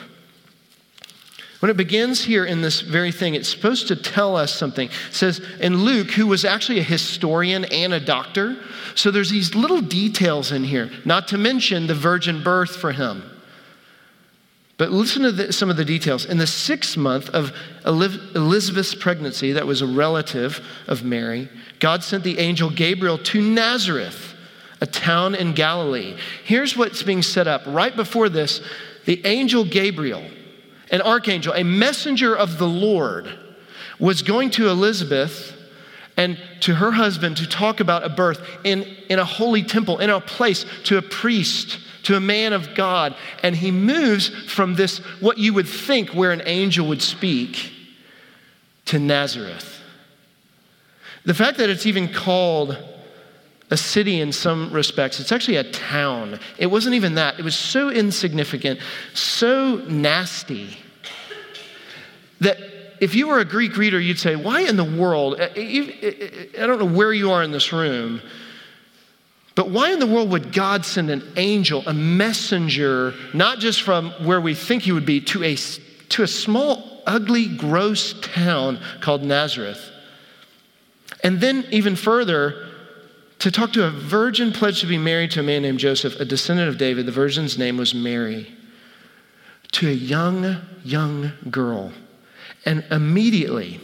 When 1.60 1.70
it 1.70 1.76
begins 1.76 2.24
here 2.24 2.44
in 2.44 2.60
this 2.60 2.82
very 2.82 3.10
thing, 3.10 3.34
it's 3.34 3.48
supposed 3.48 3.88
to 3.88 3.96
tell 3.96 4.36
us 4.36 4.54
something. 4.54 4.88
It 4.88 5.14
says, 5.14 5.40
in 5.58 5.78
Luke, 5.84 6.10
who 6.10 6.26
was 6.26 6.44
actually 6.44 6.80
a 6.80 6.84
historian 6.84 7.64
and 7.66 7.94
a 7.94 8.00
doctor, 8.00 8.56
so 8.94 9.10
there's 9.10 9.30
these 9.30 9.54
little 9.54 9.80
details 9.80 10.52
in 10.52 10.64
here, 10.64 10.90
not 11.04 11.28
to 11.28 11.38
mention 11.38 11.86
the 11.86 11.94
virgin 11.94 12.42
birth 12.42 12.76
for 12.76 12.92
him. 12.92 13.22
But 14.78 14.92
listen 14.92 15.23
to 15.23 15.33
the, 15.33 15.52
some 15.52 15.71
of 15.71 15.76
the 15.76 15.85
details. 15.85 16.26
In 16.26 16.37
the 16.37 16.47
sixth 16.47 16.97
month 16.97 17.30
of 17.30 17.52
Elizabeth's 17.85 18.95
pregnancy, 18.95 19.52
that 19.52 19.66
was 19.66 19.80
a 19.80 19.87
relative 19.87 20.61
of 20.87 21.02
Mary, 21.02 21.49
God 21.80 22.02
sent 22.02 22.25
the 22.25 22.38
angel 22.38 22.68
Gabriel 22.68 23.16
to 23.18 23.40
Nazareth, 23.40 24.35
a 24.80 24.87
town 24.87 25.35
in 25.35 25.54
Galilee. 25.54 26.16
Here's 26.45 26.76
what's 26.76 27.02
being 27.02 27.23
set 27.23 27.47
up. 27.47 27.62
Right 27.66 27.97
before 27.97 28.28
this, 28.28 28.61
the 29.06 29.25
angel 29.25 29.64
Gabriel, 29.64 30.25
an 30.90 31.00
archangel, 31.00 31.54
a 31.54 31.64
messenger 31.64 32.37
of 32.37 32.59
the 32.59 32.68
Lord, 32.68 33.33
was 33.99 34.21
going 34.21 34.50
to 34.50 34.68
Elizabeth 34.68 35.54
and 36.18 36.38
to 36.61 36.75
her 36.75 36.90
husband 36.90 37.38
to 37.38 37.49
talk 37.49 37.80
about 37.80 38.04
a 38.04 38.11
birth 38.11 38.47
in, 38.64 38.83
in 39.09 39.18
a 39.18 39.25
holy 39.25 39.62
temple, 39.62 39.99
in 39.99 40.11
a 40.11 40.21
place, 40.21 40.66
to 40.85 40.99
a 40.99 41.02
priest 41.02 41.78
to 42.06 42.14
a 42.14 42.20
man 42.20 42.52
of 42.52 42.72
God. 42.76 43.16
And 43.42 43.56
he 43.56 43.72
moves 43.72 44.28
from 44.28 44.76
this, 44.76 44.98
what 45.20 45.38
you 45.38 45.52
would 45.54 45.66
think 45.66 46.10
where 46.10 46.30
an 46.30 46.42
angel 46.46 46.86
would 46.86 47.02
speak, 47.02 47.72
to 48.84 49.00
Nazareth. 49.00 49.80
The 51.25 51.34
fact 51.34 51.58
that 51.58 51.68
it's 51.68 51.84
even 51.84 52.12
called 52.12 52.78
a 53.72 53.76
city 53.76 54.20
in 54.20 54.30
some 54.30 54.72
respects, 54.72 55.18
it's 55.18 55.32
actually 55.32 55.56
a 55.56 55.68
town. 55.72 56.38
It 56.58 56.66
wasn't 56.66 56.94
even 56.94 57.16
that. 57.16 57.40
It 57.40 57.44
was 57.44 57.56
so 57.56 57.90
insignificant, 57.90 58.78
so 59.12 59.82
nasty, 59.88 60.78
that 62.38 62.58
if 63.00 63.16
you 63.16 63.26
were 63.26 63.40
a 63.40 63.44
Greek 63.44 63.76
reader, 63.76 63.98
you'd 63.98 64.20
say, 64.20 64.36
Why 64.36 64.60
in 64.60 64.76
the 64.76 64.84
world? 64.84 65.40
I 65.40 66.54
don't 66.56 66.78
know 66.78 66.84
where 66.84 67.12
you 67.12 67.32
are 67.32 67.42
in 67.42 67.50
this 67.50 67.72
room. 67.72 68.22
But 69.56 69.70
why 69.70 69.90
in 69.90 69.98
the 69.98 70.06
world 70.06 70.30
would 70.30 70.52
God 70.52 70.84
send 70.84 71.10
an 71.10 71.32
angel, 71.36 71.82
a 71.86 71.94
messenger, 71.94 73.14
not 73.32 73.58
just 73.58 73.82
from 73.82 74.10
where 74.25 74.40
we 74.40 74.54
think 74.54 74.82
he 74.82 74.92
would 74.92 75.06
be, 75.06 75.20
to 75.22 75.42
a, 75.42 75.56
to 75.56 76.22
a 76.22 76.28
small, 76.28 77.02
ugly, 77.06 77.48
gross 77.48 78.12
town 78.20 78.78
called 79.00 79.25
Nazareth? 79.25 79.90
And 81.25 81.40
then, 81.40 81.64
even 81.70 81.96
further, 81.96 82.68
to 83.38 83.50
talk 83.50 83.72
to 83.72 83.86
a 83.86 83.90
virgin 83.90 84.52
pledged 84.52 84.82
to 84.82 84.86
be 84.86 84.98
married 84.98 85.30
to 85.32 85.40
a 85.40 85.42
man 85.42 85.62
named 85.62 85.78
Joseph, 85.78 86.20
a 86.20 86.26
descendant 86.26 86.68
of 86.68 86.76
David. 86.76 87.06
The 87.06 87.12
virgin's 87.12 87.56
name 87.56 87.78
was 87.78 87.94
Mary. 87.94 88.52
To 89.72 89.88
a 89.88 89.92
young, 89.92 90.58
young 90.84 91.32
girl. 91.50 91.92
And 92.66 92.84
immediately, 92.90 93.80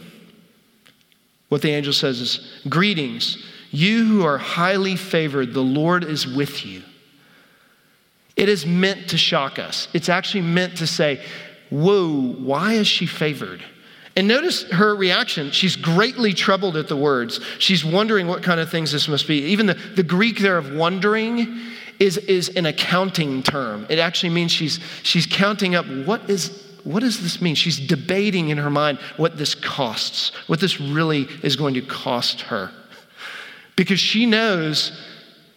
what 1.49 1.63
the 1.63 1.71
angel 1.71 1.93
says 1.93 2.21
is 2.21 2.61
Greetings, 2.69 3.43
you 3.73 4.05
who 4.05 4.23
are 4.23 4.37
highly 4.37 4.95
favored, 4.95 5.53
the 5.53 5.61
Lord 5.61 6.03
is 6.03 6.27
with 6.27 6.63
you. 6.63 6.83
It 8.35 8.47
is 8.47 8.67
meant 8.67 9.09
to 9.09 9.17
shock 9.17 9.57
us. 9.57 9.87
It's 9.93 10.09
actually 10.09 10.41
meant 10.41 10.77
to 10.77 10.87
say, 10.87 11.23
Whoa, 11.71 12.33
why 12.33 12.73
is 12.73 12.87
she 12.87 13.07
favored? 13.07 13.63
And 14.15 14.27
notice 14.27 14.63
her 14.69 14.95
reaction. 14.95 15.49
She's 15.49 15.75
greatly 15.75 16.33
troubled 16.33 16.77
at 16.77 16.87
the 16.87 16.95
words. 16.95 17.39
She's 17.57 17.83
wondering 17.83 18.27
what 18.27 18.43
kind 18.43 18.59
of 18.59 18.69
things 18.69 18.91
this 18.91 19.07
must 19.07 19.27
be. 19.27 19.39
Even 19.45 19.65
the, 19.65 19.73
the 19.73 20.03
Greek 20.03 20.37
there 20.37 20.59
of 20.59 20.71
wondering 20.71 21.61
is, 21.99 22.17
is 22.17 22.49
an 22.49 22.67
accounting 22.67 23.41
term. 23.41 23.87
It 23.89 23.97
actually 23.97 24.29
means 24.29 24.51
she's, 24.51 24.79
she's 25.01 25.25
counting 25.25 25.73
up 25.73 25.87
what, 26.05 26.29
is, 26.29 26.63
what 26.83 26.99
does 26.99 27.23
this 27.23 27.41
mean? 27.41 27.55
She's 27.55 27.79
debating 27.79 28.49
in 28.49 28.59
her 28.59 28.69
mind 28.69 28.99
what 29.17 29.35
this 29.37 29.55
costs, 29.55 30.31
what 30.47 30.59
this 30.59 30.79
really 30.79 31.27
is 31.41 31.55
going 31.55 31.73
to 31.73 31.81
cost 31.81 32.41
her. 32.41 32.69
Because 33.75 33.99
she 33.99 34.25
knows 34.25 34.91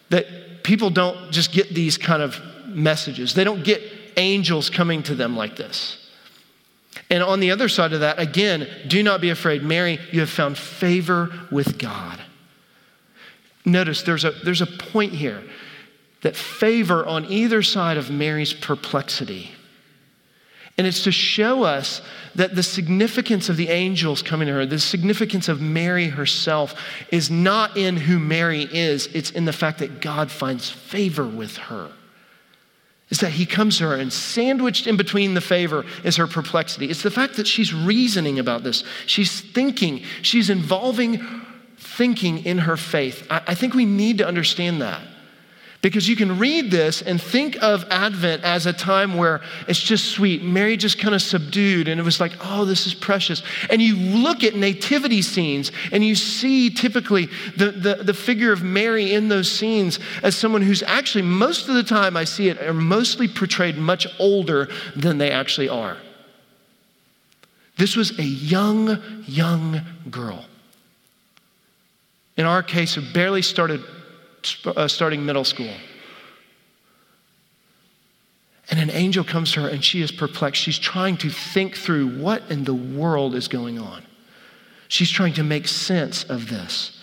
that 0.09 0.63
people 0.63 0.89
don't 0.89 1.31
just 1.31 1.51
get 1.51 1.73
these 1.73 1.97
kind 1.97 2.21
of 2.21 2.39
messages, 2.67 3.33
they 3.33 3.43
don't 3.43 3.63
get 3.63 3.81
angels 4.17 4.69
coming 4.69 5.03
to 5.03 5.15
them 5.15 5.35
like 5.35 5.55
this. 5.55 6.03
And 7.09 7.23
on 7.23 7.39
the 7.39 7.51
other 7.51 7.69
side 7.69 7.93
of 7.93 8.01
that, 8.01 8.19
again, 8.19 8.67
do 8.87 9.03
not 9.03 9.21
be 9.21 9.29
afraid. 9.29 9.63
Mary, 9.63 9.99
you 10.11 10.19
have 10.19 10.29
found 10.29 10.57
favor 10.57 11.31
with 11.51 11.77
God. 11.77 12.19
Notice 13.65 14.01
there's 14.01 14.25
a, 14.25 14.31
there's 14.43 14.61
a 14.61 14.65
point 14.65 15.13
here 15.13 15.43
that 16.21 16.35
favor 16.35 17.05
on 17.05 17.25
either 17.25 17.61
side 17.61 17.97
of 17.97 18.09
Mary's 18.09 18.53
perplexity. 18.53 19.51
And 20.77 20.85
it's 20.85 21.03
to 21.05 21.11
show 21.11 21.63
us 21.63 22.01
that 22.35 22.53
the 22.53 22.61
significance 22.61 23.49
of 23.49 23.57
the 23.57 23.69
angels 23.69 24.21
coming 24.21 24.47
to 24.47 24.53
her, 24.53 24.65
the 24.65 24.77
significance 24.79 25.47
of 25.47 25.59
Mary 25.59 26.07
herself, 26.07 26.75
is 27.11 27.31
not 27.31 27.75
in 27.75 27.97
who 27.97 28.19
Mary 28.19 28.67
is, 28.71 29.07
it's 29.07 29.31
in 29.31 29.45
the 29.45 29.53
fact 29.53 29.79
that 29.79 30.01
God 30.01 30.29
finds 30.29 30.69
favor 30.69 31.25
with 31.25 31.57
her 31.57 31.89
is 33.09 33.19
that 33.19 33.31
he 33.31 33.45
comes 33.45 33.77
to 33.77 33.85
her 33.85 33.95
and 33.95 34.11
sandwiched 34.11 34.85
in 34.85 34.97
between 34.97 35.33
the 35.33 35.41
favor 35.41 35.85
is 36.03 36.17
her 36.17 36.27
perplexity. 36.27 36.89
It's 36.89 37.03
the 37.03 37.11
fact 37.11 37.37
that 37.37 37.47
she's 37.47 37.73
reasoning 37.73 38.39
about 38.39 38.63
this. 38.63 38.83
She's 39.05 39.39
thinking, 39.39 40.03
she's 40.21 40.49
involving 40.49 41.25
thinking 41.77 42.43
in 42.45 42.59
her 42.59 42.75
faith. 42.75 43.25
I, 43.29 43.41
I 43.47 43.55
think 43.55 43.73
we 43.73 43.85
need 43.85 44.17
to 44.17 44.27
understand 44.27 44.81
that. 44.81 45.01
Because 45.87 46.09
you 46.09 46.17
can 46.17 46.37
read 46.37 46.69
this 46.69 47.01
and 47.01 47.21
think 47.21 47.55
of 47.63 47.85
Advent 47.89 48.43
as 48.43 48.65
a 48.65 48.73
time 48.73 49.15
where 49.15 49.39
it's 49.69 49.79
just 49.79 50.11
sweet. 50.11 50.43
Mary 50.43 50.75
just 50.75 50.99
kind 50.99 51.15
of 51.15 51.21
subdued, 51.21 51.87
and 51.87 51.97
it 51.97 52.03
was 52.03 52.19
like, 52.19 52.33
oh, 52.41 52.65
this 52.65 52.85
is 52.85 52.93
precious. 52.93 53.41
And 53.69 53.81
you 53.81 53.95
look 53.95 54.43
at 54.43 54.53
nativity 54.53 55.21
scenes, 55.21 55.71
and 55.93 56.03
you 56.03 56.13
see 56.13 56.69
typically 56.69 57.29
the, 57.55 57.71
the, 57.71 57.95
the 58.03 58.13
figure 58.13 58.51
of 58.51 58.63
Mary 58.63 59.13
in 59.13 59.29
those 59.29 59.49
scenes 59.49 59.97
as 60.23 60.35
someone 60.35 60.61
who's 60.61 60.83
actually, 60.83 61.21
most 61.21 61.69
of 61.69 61.75
the 61.75 61.83
time 61.83 62.17
I 62.17 62.25
see 62.25 62.49
it, 62.49 62.61
are 62.61 62.73
mostly 62.73 63.29
portrayed 63.29 63.77
much 63.77 64.05
older 64.19 64.67
than 64.93 65.19
they 65.19 65.31
actually 65.31 65.69
are. 65.69 65.95
This 67.77 67.95
was 67.95 68.19
a 68.19 68.23
young, 68.23 69.01
young 69.25 69.83
girl. 70.11 70.43
In 72.35 72.45
our 72.45 72.61
case, 72.61 72.95
who 72.95 73.01
barely 73.13 73.41
started 73.41 73.79
uh, 74.65 74.87
starting 74.87 75.25
middle 75.25 75.43
school. 75.43 75.73
And 78.69 78.79
an 78.79 78.89
angel 78.89 79.23
comes 79.23 79.53
to 79.53 79.61
her 79.61 79.69
and 79.69 79.83
she 79.83 80.01
is 80.01 80.11
perplexed. 80.11 80.61
She's 80.61 80.79
trying 80.79 81.17
to 81.17 81.29
think 81.29 81.75
through 81.75 82.19
what 82.19 82.43
in 82.49 82.65
the 82.65 82.73
world 82.73 83.33
is 83.33 83.47
going 83.47 83.79
on. 83.79 84.03
She's 84.89 85.09
trying 85.09 85.33
to 85.33 85.43
make 85.43 85.67
sense 85.67 86.23
of 86.25 86.49
this. 86.49 86.93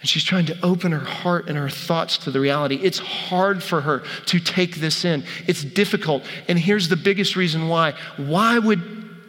And 0.00 0.08
she's 0.08 0.24
trying 0.24 0.46
to 0.46 0.58
open 0.62 0.92
her 0.92 0.98
heart 0.98 1.48
and 1.48 1.56
her 1.56 1.70
thoughts 1.70 2.18
to 2.18 2.30
the 2.30 2.40
reality. 2.40 2.76
It's 2.76 2.98
hard 2.98 3.62
for 3.62 3.80
her 3.80 4.02
to 4.26 4.38
take 4.38 4.76
this 4.76 5.04
in, 5.04 5.24
it's 5.46 5.64
difficult. 5.64 6.24
And 6.48 6.58
here's 6.58 6.88
the 6.88 6.96
biggest 6.96 7.36
reason 7.36 7.68
why. 7.68 7.94
Why 8.16 8.58
would 8.58 8.82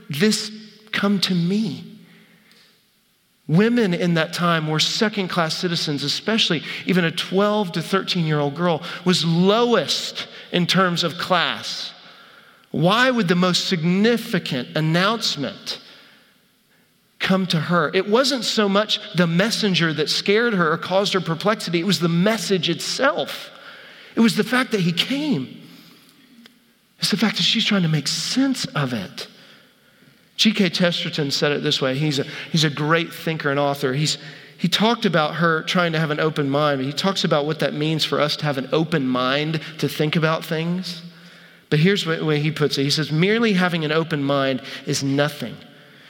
this 0.10 0.52
come 0.92 1.20
to 1.22 1.34
me? 1.36 1.95
Women 3.48 3.94
in 3.94 4.16
that 4.16 4.34
time 4.34 4.68
were 4.68 4.80
second 4.80 5.28
class 5.28 5.56
citizens, 5.56 6.04
especially 6.04 6.64
even 6.88 7.06
a 7.06 7.12
12 7.12 7.74
to 7.74 7.82
13 7.82 8.26
year 8.26 8.40
old 8.40 8.56
girl 8.56 8.82
was 9.04 9.24
lowest 9.24 10.28
in 10.52 10.66
terms 10.66 11.04
of 11.04 11.18
class. 11.18 11.94
Why 12.72 13.12
would 13.12 13.28
the 13.28 13.36
most 13.36 13.68
significant 13.68 14.70
announcement 14.76 15.80
come 17.20 17.46
to 17.48 17.60
her? 17.60 17.92
It 17.94 18.10
wasn't 18.10 18.44
so 18.46 18.68
much 18.68 19.00
the 19.16 19.28
messenger 19.28 19.94
that 19.94 20.10
scared 20.10 20.54
her 20.54 20.72
or 20.72 20.78
caused 20.78 21.14
her 21.14 21.22
perplexity, 21.22 21.80
it 21.80 21.86
was 21.86 22.00
the 22.00 22.10
message 22.10 22.68
itself. 22.68 23.52
It 24.16 24.22
was 24.22 24.36
the 24.36 24.44
fact 24.44 24.72
that 24.72 24.82
he 24.82 24.92
came. 24.92 25.62
It's 27.00 27.12
the 27.12 27.18
fact 27.18 27.38
that 27.38 27.44
she's 27.44 27.66
trying 27.66 27.84
to 27.84 27.90
make 27.90 28.08
sense 28.08 28.66
of 28.66 28.94
it. 28.94 29.28
G.K. 30.38 30.70
Chesterton 30.70 31.32
said 31.32 31.52
it 31.52 31.64
this 31.64 31.82
way. 31.82 31.96
He's 31.96 32.20
a, 32.20 32.24
he's 32.52 32.64
a 32.64 32.70
great 32.70 33.14
thinker 33.14 33.50
and 33.50 33.60
author. 33.60 33.94
He's, 33.94 34.18
he 34.58 34.68
talked 34.68 35.06
about 35.06 35.36
her 35.36 35.64
trying 35.64 35.94
to 35.94 36.00
have 36.00 36.12
an 36.12 36.20
open 36.20 36.50
mind, 36.50 36.82
he 36.82 36.94
talks 36.94 37.24
about 37.24 37.46
what 37.46 37.60
that 37.60 37.74
means 37.74 38.04
for 38.04 38.20
us 38.20 38.36
to 38.38 38.46
have 38.46 38.58
an 38.58 38.70
open 38.72 39.08
mind 39.08 39.62
to 39.80 39.88
think 39.88 40.16
about 40.16 40.44
things. 40.44 41.02
But 41.70 41.80
here's 41.80 42.06
the 42.06 42.24
way 42.24 42.40
he 42.40 42.52
puts 42.52 42.78
it 42.78 42.84
He 42.84 42.90
says, 42.90 43.12
merely 43.12 43.54
having 43.54 43.86
an 43.86 43.92
open 43.92 44.24
mind 44.24 44.62
is 44.86 45.04
nothing. 45.04 45.56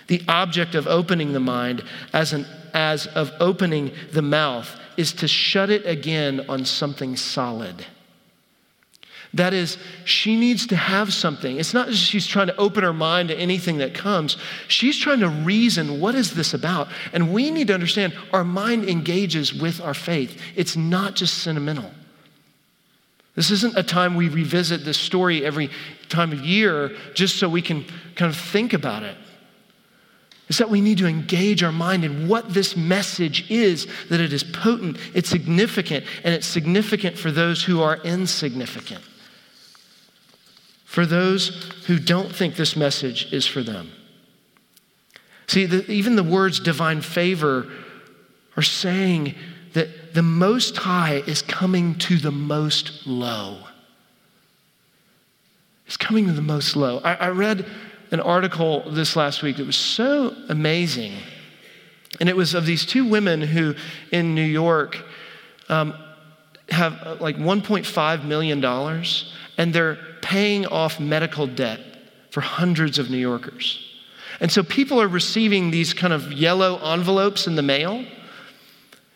The 0.08 0.22
object 0.27 0.75
of 0.75 0.86
opening 0.86 1.34
the 1.34 1.39
mind, 1.39 1.84
as, 2.13 2.34
an, 2.34 2.46
as 2.74 3.08
of 3.08 3.32
opening 3.39 3.91
the 4.12 4.22
mouth, 4.22 4.70
is 4.98 5.13
to 5.13 5.27
shut 5.27 5.70
it 5.70 5.86
again 5.86 6.46
on 6.48 6.65
something 6.65 7.15
solid. 7.15 7.86
That 9.36 9.54
is, 9.54 9.77
she 10.06 10.38
needs 10.38 10.65
to 10.68 10.77
have 10.77 11.13
something. 11.13 11.60
It's 11.60 11.74
not 11.74 11.89
just 11.89 12.04
she's 12.06 12.25
trying 12.25 12.48
to 12.48 12.56
open 12.56 12.86
her 12.86 12.94
mind 12.94 13.30
to 13.30 13.36
anything 13.36 13.80
that 13.80 13.94
comes. 13.94 14.38
She's 14.70 14.98
trying 14.98 15.20
to 15.20 15.27
reason, 15.27 16.00
what 16.00 16.15
is 16.15 16.34
this 16.34 16.54
about? 16.54 16.88
And 17.12 17.34
we 17.34 17.51
need 17.51 17.68
to 17.68 17.74
understand 17.74 18.13
our 18.32 18.46
mind 18.46 18.88
engages 18.88 19.54
with 19.54 19.82
our 19.82 19.94
faith. 19.94 20.42
It's 20.56 20.77
not 20.77 21.15
just 21.15 21.39
sentimental. 21.39 21.92
This 23.36 23.51
isn't 23.51 23.77
a 23.77 23.84
time 23.84 24.15
we 24.15 24.30
revisit 24.30 24.86
this 24.86 24.98
story 24.98 25.46
every 25.46 25.70
time 26.08 26.32
of 26.32 26.39
year 26.39 26.96
just 27.13 27.36
so 27.36 27.50
we 27.50 27.62
can 27.62 27.84
kind 28.15 28.32
of 28.32 28.38
think 28.38 28.72
about 28.72 29.04
it. 29.04 29.18
It's 30.48 30.60
that 30.60 30.70
we 30.70 30.80
need 30.80 31.00
to 31.00 31.08
engage 31.08 31.62
our 31.62 31.74
mind 31.74 32.06
in 32.06 32.30
what 32.30 32.54
this 32.54 32.77
message 32.77 33.51
is, 33.51 33.86
that 34.10 34.22
it 34.22 34.32
is 34.32 34.46
potent, 34.46 34.98
it's 35.13 35.27
significant, 35.27 36.06
and 36.24 36.34
it's 36.34 36.48
significant 36.48 37.18
for 37.18 37.32
those 37.32 37.62
who 37.65 37.82
are 37.82 37.98
insignificant 37.98 39.04
for 40.96 41.06
those 41.06 41.50
who 41.88 42.00
don't 42.00 42.34
think 42.34 42.56
this 42.56 42.78
message 42.78 43.34
is 43.34 43.46
for 43.46 43.62
them. 43.62 43.92
See, 45.46 45.66
the, 45.66 45.92
even 45.92 46.16
the 46.16 46.24
words 46.24 46.58
divine 46.62 47.02
favor 47.02 47.70
are 48.56 48.64
saying 48.64 49.36
that 49.74 50.14
the 50.14 50.22
Most 50.22 50.78
High 50.78 51.16
is 51.28 51.42
coming 51.42 51.96
to 51.96 52.16
the 52.16 52.32
most 52.32 53.06
low. 53.06 53.58
It's 55.86 55.98
coming 55.98 56.28
to 56.28 56.32
the 56.32 56.42
most 56.42 56.78
low. 56.78 57.00
I, 57.00 57.16
I 57.16 57.28
read 57.28 57.66
an 58.12 58.22
article 58.22 58.90
this 58.90 59.18
last 59.18 59.44
week 59.44 59.58
that 59.58 59.68
was 59.68 59.75
so 59.75 60.34
amazing. 60.48 61.12
And 62.22 62.30
it 62.30 62.38
was 62.38 62.54
of 62.54 62.66
these 62.66 62.86
two 62.86 63.06
women 63.06 63.42
who, 63.42 63.75
in 64.14 64.34
New 64.34 64.42
York, 64.42 64.98
um, 65.68 65.94
have 66.69 66.93
uh, 67.01 67.17
like 67.19 67.38
$1.5 67.38 68.25
million, 68.25 68.63
and 69.57 69.74
they're 69.74 69.98
paying 70.22 70.65
off 70.65 71.00
medical 71.00 71.48
debt 71.48 71.79
for 72.31 72.41
hundreds 72.41 73.00
of 73.00 73.10
New 73.10 73.17
Yorkers. 73.17 73.81
And 74.39 74.51
so 74.51 74.63
people 74.63 75.01
are 75.01 75.07
receiving 75.07 75.72
these 75.72 75.93
kind 75.93 76.12
of 76.12 76.34
yellow 76.34 76.77
envelopes 76.79 77.48
in 77.48 77.55
the 77.55 77.62
mail. 77.62 78.03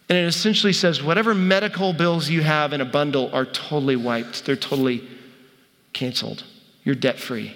And 0.08 0.18
it 0.18 0.26
essentially 0.26 0.74
says 0.74 1.04
whatever 1.04 1.36
medical 1.36 1.94
bills 1.94 2.30
you 2.30 2.42
have 2.42 2.74
in 2.74 2.82
a 2.82 2.86
bundle 2.86 3.30
are 3.34 3.46
totally 3.46 3.96
wiped, 3.96 4.46
they're 4.46 4.56
totally 4.56 5.08
canceled. 5.94 6.44
You're 6.84 6.96
debt 6.96 7.20
free. 7.20 7.54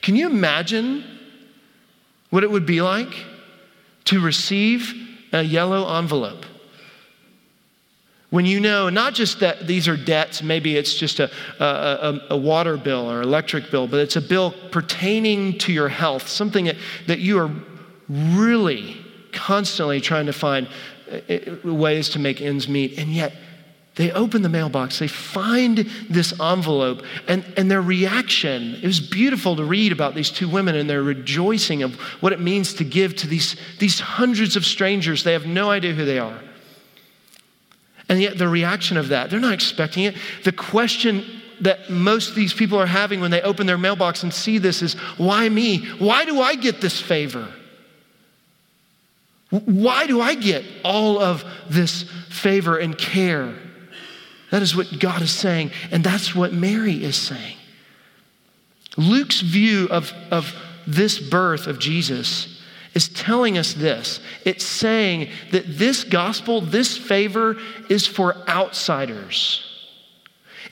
Can 0.00 0.16
you 0.16 0.26
imagine 0.26 1.04
what 2.30 2.42
it 2.42 2.50
would 2.50 2.66
be 2.66 2.80
like 2.80 3.12
to 4.06 4.20
receive 4.20 4.94
a 5.32 5.42
yellow 5.42 5.96
envelope? 5.96 6.44
When 8.32 8.46
you 8.46 8.60
know 8.60 8.88
not 8.88 9.12
just 9.12 9.40
that 9.40 9.66
these 9.66 9.86
are 9.88 9.96
debts, 9.96 10.42
maybe 10.42 10.74
it's 10.74 10.94
just 10.94 11.20
a, 11.20 11.30
a, 11.60 12.18
a, 12.30 12.36
water 12.36 12.78
bill 12.78 13.10
or 13.10 13.20
electric 13.20 13.70
bill, 13.70 13.86
but 13.86 14.00
it's 14.00 14.16
a 14.16 14.22
bill 14.22 14.54
pertaining 14.70 15.58
to 15.58 15.70
your 15.70 15.90
health, 15.90 16.28
something 16.28 16.64
that, 16.64 16.76
that 17.08 17.18
you 17.18 17.38
are 17.38 17.50
really 18.08 18.96
constantly 19.32 20.00
trying 20.00 20.24
to 20.24 20.32
find 20.32 20.66
eh, 21.10 21.20
eh, 21.28 21.56
ways 21.62 22.08
to 22.08 22.18
make 22.18 22.40
ends 22.40 22.68
meet. 22.68 22.98
And 22.98 23.12
yet, 23.12 23.34
they 23.96 24.10
open 24.12 24.40
the 24.40 24.48
mailbox, 24.48 24.98
they 24.98 25.08
find 25.08 25.86
this 26.08 26.32
envelope, 26.40 27.02
and, 27.28 27.44
and 27.58 27.70
their 27.70 27.82
reaction 27.82 28.76
it 28.76 28.86
was 28.86 28.98
beautiful 28.98 29.56
to 29.56 29.64
read 29.64 29.92
about 29.92 30.14
these 30.14 30.30
two 30.30 30.48
women 30.48 30.74
and 30.74 30.88
their 30.88 31.02
rejoicing 31.02 31.82
of 31.82 31.96
what 32.22 32.32
it 32.32 32.40
means 32.40 32.72
to 32.74 32.84
give 32.84 33.14
to 33.16 33.26
these, 33.26 33.56
these 33.78 34.00
hundreds 34.00 34.56
of 34.56 34.64
strangers. 34.64 35.22
They 35.22 35.34
have 35.34 35.44
no 35.44 35.68
idea 35.68 35.92
who 35.92 36.06
they 36.06 36.18
are. 36.18 36.40
And 38.12 38.20
yet, 38.20 38.36
the 38.36 38.46
reaction 38.46 38.98
of 38.98 39.08
that, 39.08 39.30
they're 39.30 39.40
not 39.40 39.54
expecting 39.54 40.04
it. 40.04 40.14
The 40.44 40.52
question 40.52 41.24
that 41.62 41.88
most 41.88 42.28
of 42.28 42.34
these 42.34 42.52
people 42.52 42.78
are 42.78 42.84
having 42.84 43.22
when 43.22 43.30
they 43.30 43.40
open 43.40 43.66
their 43.66 43.78
mailbox 43.78 44.22
and 44.22 44.34
see 44.34 44.58
this 44.58 44.82
is 44.82 44.92
why 45.16 45.48
me? 45.48 45.86
Why 45.98 46.26
do 46.26 46.38
I 46.42 46.54
get 46.54 46.82
this 46.82 47.00
favor? 47.00 47.48
Why 49.48 50.06
do 50.06 50.20
I 50.20 50.34
get 50.34 50.62
all 50.84 51.22
of 51.22 51.42
this 51.70 52.02
favor 52.28 52.76
and 52.76 52.98
care? 52.98 53.54
That 54.50 54.60
is 54.60 54.76
what 54.76 54.98
God 54.98 55.22
is 55.22 55.30
saying, 55.30 55.70
and 55.90 56.04
that's 56.04 56.34
what 56.34 56.52
Mary 56.52 57.02
is 57.02 57.16
saying. 57.16 57.56
Luke's 58.98 59.40
view 59.40 59.88
of, 59.90 60.12
of 60.30 60.54
this 60.86 61.18
birth 61.18 61.66
of 61.66 61.78
Jesus 61.78 62.51
is 62.94 63.08
telling 63.08 63.58
us 63.58 63.72
this. 63.74 64.20
It's 64.44 64.64
saying 64.64 65.30
that 65.50 65.64
this 65.66 66.04
gospel, 66.04 66.60
this 66.60 66.96
favor, 66.96 67.56
is 67.88 68.06
for 68.06 68.36
outsiders. 68.48 69.62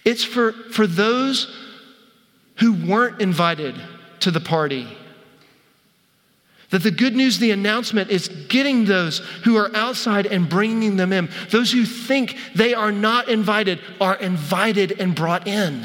It's 0.04 0.24
for, 0.24 0.52
for 0.52 0.86
those 0.86 1.56
who 2.56 2.72
weren't 2.72 3.20
invited 3.20 3.74
to 4.20 4.30
the 4.30 4.40
party. 4.40 4.86
That 6.70 6.82
the 6.82 6.90
good 6.90 7.16
news, 7.16 7.38
the 7.38 7.50
announcement 7.50 8.10
is 8.10 8.28
getting 8.28 8.84
those 8.84 9.18
who 9.44 9.56
are 9.56 9.74
outside 9.74 10.26
and 10.26 10.48
bringing 10.48 10.96
them 10.96 11.12
in. 11.12 11.28
Those 11.50 11.72
who 11.72 11.84
think 11.84 12.36
they 12.54 12.74
are 12.74 12.92
not 12.92 13.28
invited 13.28 13.80
are 14.00 14.14
invited 14.14 15.00
and 15.00 15.14
brought 15.14 15.48
in. 15.48 15.84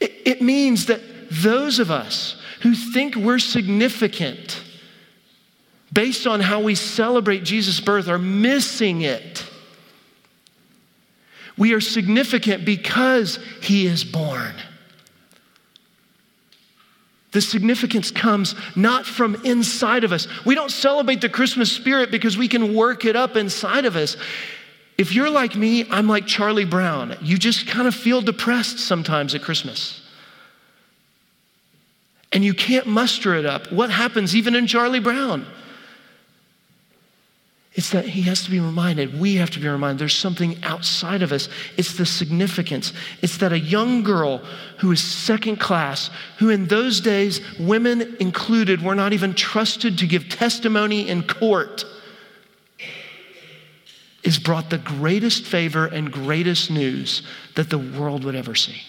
It, 0.00 0.12
it 0.26 0.42
means 0.42 0.86
that 0.86 1.00
those 1.30 1.78
of 1.78 1.90
us 1.90 2.36
who 2.60 2.74
think 2.74 3.16
we're 3.16 3.38
significant 3.38 4.62
based 5.92 6.26
on 6.26 6.40
how 6.40 6.60
we 6.60 6.74
celebrate 6.74 7.44
Jesus' 7.44 7.80
birth 7.80 8.08
are 8.08 8.18
missing 8.18 9.02
it. 9.02 9.44
We 11.58 11.74
are 11.74 11.80
significant 11.80 12.64
because 12.64 13.38
he 13.60 13.86
is 13.86 14.04
born. 14.04 14.54
The 17.32 17.40
significance 17.40 18.10
comes 18.10 18.54
not 18.76 19.06
from 19.06 19.36
inside 19.44 20.04
of 20.04 20.12
us. 20.12 20.28
We 20.44 20.54
don't 20.54 20.70
celebrate 20.70 21.20
the 21.20 21.28
Christmas 21.28 21.72
spirit 21.72 22.10
because 22.10 22.36
we 22.36 22.48
can 22.48 22.74
work 22.74 23.04
it 23.04 23.16
up 23.16 23.36
inside 23.36 23.84
of 23.84 23.96
us. 23.96 24.16
If 24.98 25.14
you're 25.14 25.30
like 25.30 25.56
me, 25.56 25.88
I'm 25.90 26.08
like 26.08 26.26
Charlie 26.26 26.66
Brown. 26.66 27.16
You 27.22 27.38
just 27.38 27.66
kind 27.66 27.88
of 27.88 27.94
feel 27.94 28.20
depressed 28.20 28.78
sometimes 28.78 29.34
at 29.34 29.42
Christmas. 29.42 30.02
And 32.32 32.44
you 32.44 32.54
can't 32.54 32.86
muster 32.86 33.34
it 33.34 33.46
up. 33.46 33.72
What 33.72 33.90
happens 33.90 34.36
even 34.36 34.54
in 34.54 34.66
Charlie 34.66 35.00
Brown? 35.00 35.46
It's 37.74 37.90
that 37.90 38.04
he 38.04 38.22
has 38.22 38.44
to 38.44 38.50
be 38.50 38.60
reminded, 38.60 39.18
we 39.18 39.36
have 39.36 39.50
to 39.50 39.60
be 39.60 39.66
reminded, 39.66 39.98
there's 39.98 40.16
something 40.16 40.62
outside 40.62 41.22
of 41.22 41.32
us. 41.32 41.48
It's 41.78 41.96
the 41.96 42.04
significance. 42.04 42.92
It's 43.22 43.38
that 43.38 43.52
a 43.52 43.58
young 43.58 44.02
girl 44.02 44.42
who 44.78 44.92
is 44.92 45.02
second 45.02 45.58
class, 45.58 46.10
who 46.38 46.50
in 46.50 46.66
those 46.66 47.00
days, 47.00 47.40
women 47.58 48.16
included, 48.20 48.82
were 48.82 48.94
not 48.94 49.14
even 49.14 49.32
trusted 49.32 49.96
to 49.98 50.06
give 50.06 50.28
testimony 50.28 51.08
in 51.08 51.22
court, 51.22 51.86
is 54.22 54.38
brought 54.38 54.68
the 54.68 54.78
greatest 54.78 55.46
favor 55.46 55.86
and 55.86 56.12
greatest 56.12 56.70
news 56.70 57.22
that 57.56 57.70
the 57.70 57.78
world 57.78 58.24
would 58.24 58.34
ever 58.34 58.54
see. 58.54 58.82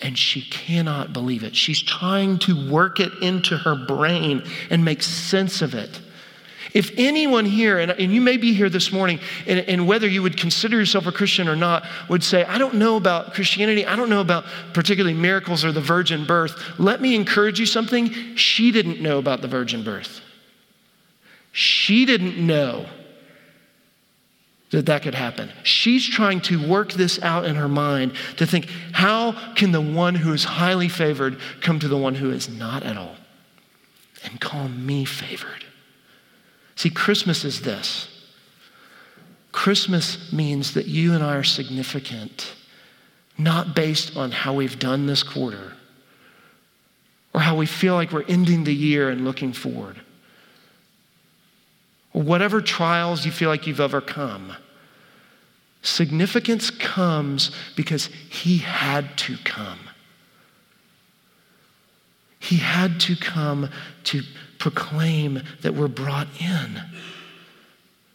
And 0.00 0.16
she 0.18 0.40
cannot 0.48 1.12
believe 1.12 1.44
it. 1.44 1.54
She's 1.54 1.82
trying 1.82 2.38
to 2.40 2.70
work 2.70 3.00
it 3.00 3.12
into 3.20 3.58
her 3.58 3.74
brain 3.74 4.42
and 4.70 4.82
make 4.82 5.02
sense 5.02 5.60
of 5.60 5.74
it. 5.74 6.00
If 6.74 6.92
anyone 6.96 7.44
here, 7.44 7.78
and, 7.78 7.90
and 7.90 8.12
you 8.12 8.20
may 8.20 8.36
be 8.36 8.52
here 8.52 8.68
this 8.68 8.92
morning, 8.92 9.18
and, 9.46 9.60
and, 9.60 9.86
whether 9.86 10.06
you 10.06 10.22
would 10.22 10.36
consider 10.36 10.76
yourself 10.76 11.06
a 11.06 11.12
Christian 11.12 11.48
or 11.48 11.56
not, 11.56 11.84
would 12.08 12.22
say, 12.22 12.44
I 12.44 12.58
don't 12.58 12.74
know 12.74 12.96
about 12.96 13.34
Christianity, 13.34 13.86
I 13.86 13.96
don't 13.96 14.10
know 14.10 14.20
about 14.20 14.44
particularly 14.72 15.16
miracles 15.16 15.64
or 15.64 15.72
the 15.72 15.80
virgin 15.80 16.24
birth, 16.24 16.78
let 16.78 17.00
me 17.00 17.14
encourage 17.14 17.58
you 17.58 17.66
something. 17.66 18.36
She 18.36 18.70
didn't 18.70 19.00
know 19.00 19.18
about 19.18 19.40
the 19.40 19.48
virgin 19.48 19.82
birth. 19.82 20.20
She 21.52 22.04
didn't 22.04 22.38
know 22.38 22.86
that 24.70 24.86
that 24.86 25.02
could 25.02 25.16
happen. 25.16 25.50
She's 25.64 26.08
trying 26.08 26.40
to 26.42 26.68
work 26.68 26.92
this 26.92 27.20
out 27.22 27.44
in 27.44 27.56
her 27.56 27.68
mind 27.68 28.12
to 28.36 28.46
think, 28.46 28.68
how 28.92 29.54
can 29.54 29.72
the 29.72 29.80
one 29.80 30.14
who 30.14 30.32
is 30.32 30.44
highly 30.44 30.88
favored 30.88 31.38
come 31.60 31.80
to 31.80 31.88
the 31.88 31.96
one 31.96 32.14
who 32.14 32.30
is 32.30 32.48
not 32.48 32.84
at 32.84 32.96
all 32.96 33.16
and 34.22 34.40
call 34.40 34.68
me 34.68 35.04
favored? 35.04 35.64
See, 36.80 36.88
Christmas 36.88 37.44
is 37.44 37.60
this 37.60 38.08
Christmas 39.52 40.32
means 40.32 40.72
that 40.72 40.86
you 40.86 41.12
and 41.12 41.22
I 41.22 41.36
are 41.36 41.44
significant, 41.44 42.54
not 43.36 43.74
based 43.74 44.16
on 44.16 44.30
how 44.30 44.54
we've 44.54 44.78
done 44.78 45.04
this 45.04 45.22
quarter 45.22 45.74
or 47.34 47.42
how 47.42 47.54
we 47.54 47.66
feel 47.66 47.92
like 47.92 48.12
we're 48.12 48.24
ending 48.24 48.64
the 48.64 48.74
year 48.74 49.10
and 49.10 49.26
looking 49.26 49.52
forward, 49.52 50.00
or 52.14 52.22
whatever 52.22 52.62
trials 52.62 53.26
you 53.26 53.30
feel 53.30 53.50
like 53.50 53.66
you've 53.66 53.78
overcome. 53.78 54.56
Significance 55.82 56.70
comes 56.70 57.50
because 57.76 58.06
he 58.30 58.56
had 58.56 59.18
to 59.18 59.36
come. 59.44 59.80
He 62.38 62.56
had 62.56 62.98
to 63.00 63.16
come 63.16 63.68
to 64.04 64.22
proclaim 64.60 65.42
that 65.62 65.74
we're 65.74 65.88
brought 65.88 66.28
in. 66.40 66.80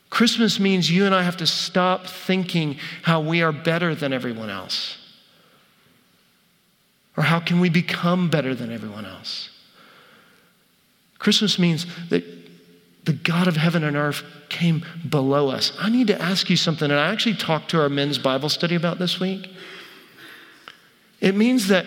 Christmas 0.09 0.61
means 0.61 0.89
you 0.89 1.05
and 1.05 1.13
I 1.13 1.23
have 1.23 1.35
to 1.37 1.47
stop 1.47 2.07
thinking 2.07 2.77
how 3.01 3.19
we 3.19 3.41
are 3.41 3.51
better 3.51 3.93
than 3.93 4.13
everyone 4.13 4.49
else. 4.49 4.97
Or 7.17 7.23
how 7.23 7.41
can 7.41 7.59
we 7.59 7.69
become 7.69 8.29
better 8.29 8.55
than 8.55 8.71
everyone 8.71 9.05
else? 9.05 9.49
Christmas 11.19 11.59
means 11.59 11.85
that 12.09 12.23
the 13.03 13.13
God 13.13 13.47
of 13.47 13.57
heaven 13.57 13.83
and 13.83 13.97
earth 13.97 14.23
came 14.47 14.85
below 15.09 15.49
us. 15.49 15.71
I 15.79 15.89
need 15.89 16.07
to 16.07 16.21
ask 16.21 16.49
you 16.49 16.57
something, 16.57 16.89
and 16.89 16.99
I 16.99 17.11
actually 17.11 17.35
talked 17.35 17.71
to 17.71 17.81
our 17.81 17.89
men's 17.89 18.17
Bible 18.17 18.49
study 18.49 18.75
about 18.75 18.99
this 18.99 19.19
week. 19.19 19.49
It 21.21 21.35
means 21.35 21.67
that 21.67 21.85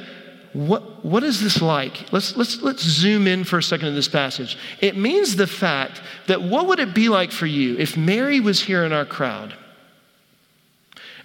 what, 0.59 1.05
what 1.05 1.23
is 1.23 1.40
this 1.40 1.62
like? 1.62 2.12
Let's, 2.12 2.37
let's, 2.37 2.61
let's 2.62 2.83
zoom 2.83 3.29
in 3.29 3.44
for 3.44 3.59
a 3.59 3.62
second 3.62 3.88
in 3.88 3.94
this 3.94 4.09
passage. 4.09 4.59
It 4.81 4.97
means 4.97 5.37
the 5.37 5.47
fact 5.47 6.03
that 6.27 6.42
what 6.42 6.66
would 6.66 6.81
it 6.81 6.94
be 6.94 7.09
like 7.09 7.31
for 7.31 7.47
you 7.47 7.77
if 7.79 7.97
Mary 7.97 8.40
was 8.40 8.61
here 8.61 8.85
in 8.85 8.92
our 8.92 9.05
crowd 9.05 9.55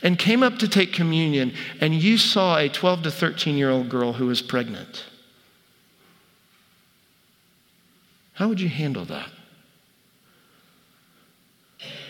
and 0.03 0.19
came 0.19 0.43
up 0.43 0.59
to 0.59 0.67
take 0.67 0.93
communion 0.93 1.51
and 1.81 1.95
you 1.95 2.19
saw 2.19 2.59
a 2.59 2.69
12 2.69 3.03
to 3.03 3.11
13 3.11 3.57
year 3.57 3.71
old 3.71 3.89
girl 3.89 4.13
who 4.13 4.27
was 4.27 4.43
pregnant? 4.43 5.03
How 8.33 8.47
would 8.49 8.61
you 8.61 8.69
handle 8.69 9.05
that? 9.05 9.29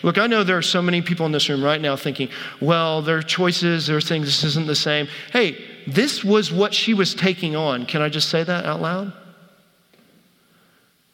Look, 0.02 0.18
I 0.18 0.26
know 0.26 0.44
there 0.44 0.58
are 0.58 0.62
so 0.62 0.82
many 0.82 1.00
people 1.00 1.24
in 1.24 1.32
this 1.32 1.48
room 1.48 1.64
right 1.64 1.80
now 1.80 1.96
thinking, 1.96 2.28
well, 2.60 3.00
there 3.00 3.16
are 3.16 3.22
choices, 3.22 3.86
there 3.86 3.96
are 3.96 4.02
things, 4.02 4.26
this 4.26 4.44
isn't 4.44 4.66
the 4.66 4.76
same. 4.76 5.08
Hey, 5.32 5.73
this 5.86 6.24
was 6.24 6.52
what 6.52 6.74
she 6.74 6.94
was 6.94 7.14
taking 7.14 7.56
on. 7.56 7.86
Can 7.86 8.02
I 8.02 8.08
just 8.08 8.28
say 8.28 8.42
that 8.42 8.64
out 8.64 8.80
loud? 8.80 9.12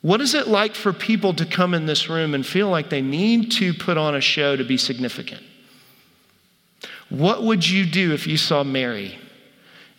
What 0.02 0.20
is 0.20 0.35
it 0.35 0.48
like 0.48 0.74
for 0.74 0.92
people 0.92 1.35
to 1.35 1.44
come 1.44 1.74
in 1.74 1.87
this 1.87 2.09
room 2.09 2.35
and 2.35 2.46
feel 2.46 2.68
like 2.68 2.88
they 2.88 3.02
need 3.02 3.52
to 3.52 3.74
put 3.74 3.98
on 3.98 4.14
a 4.14 4.20
show 4.20 4.56
to 4.56 4.64
be 4.64 4.76
significant? 4.76 5.42
What 7.11 7.42
would 7.42 7.68
you 7.68 7.85
do 7.85 8.14
if 8.14 8.26
you 8.26 8.37
saw 8.37 8.64
Mary 8.64 9.18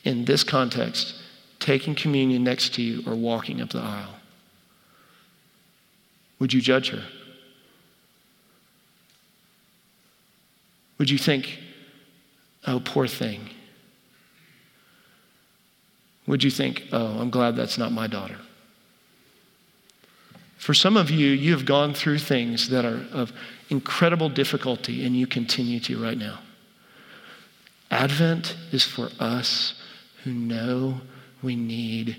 in 0.04 0.26
this 0.26 0.44
context 0.44 1.16
taking 1.60 1.94
communion 1.94 2.44
next 2.44 2.74
to 2.76 2.82
you 2.82 3.04
or 3.06 3.16
walking 3.16 3.62
up 3.62 3.70
the 3.70 3.80
aisle? 3.80 4.16
Would 6.40 6.54
you 6.54 6.62
judge 6.62 6.90
her? 6.90 7.04
Would 10.98 11.10
you 11.10 11.18
think, 11.18 11.60
oh, 12.66 12.82
poor 12.84 13.08
thing? 13.08 13.50
Would 16.28 16.44
you 16.44 16.52
think, 16.52 16.88
oh, 16.92 17.20
I'm 17.20 17.30
glad 17.30 17.56
that's 17.56 17.78
not 17.78 17.92
my 17.92 18.08
daughter? 18.08 18.38
For 20.58 20.74
some 20.76 20.96
of 20.96 21.10
you, 21.10 21.30
you 21.30 21.54
have 21.54 21.66
gone 21.66 21.94
through 21.94 22.20
things 22.20 22.70
that 22.70 22.86
are 22.86 23.06
of 23.12 23.34
incredible 23.70 24.30
difficulty, 24.30 25.04
and 25.06 25.16
you 25.16 25.26
continue 25.26 25.80
to 25.80 26.02
right 26.02 26.18
now. 26.18 26.40
Advent 27.90 28.56
is 28.72 28.86
for 28.86 29.10
us 29.20 29.74
who 30.24 30.32
know 30.32 31.02
we 31.42 31.56
need 31.56 32.18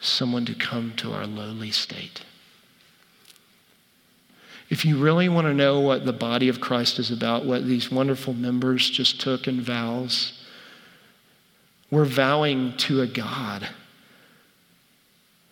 someone 0.00 0.46
to 0.46 0.54
come 0.54 0.94
to 0.96 1.12
our 1.12 1.26
lowly 1.26 1.70
state. 1.70 2.22
If 4.70 4.84
you 4.84 4.96
really 4.96 5.28
want 5.28 5.46
to 5.46 5.52
know 5.52 5.80
what 5.80 6.06
the 6.06 6.12
body 6.12 6.48
of 6.48 6.60
Christ 6.60 6.98
is 6.98 7.10
about, 7.10 7.44
what 7.44 7.66
these 7.66 7.90
wonderful 7.90 8.32
members 8.32 8.88
just 8.88 9.20
took 9.20 9.46
in 9.46 9.60
vows, 9.60 10.39
we're 11.90 12.04
vowing 12.04 12.76
to 12.78 13.00
a 13.00 13.06
God 13.06 13.68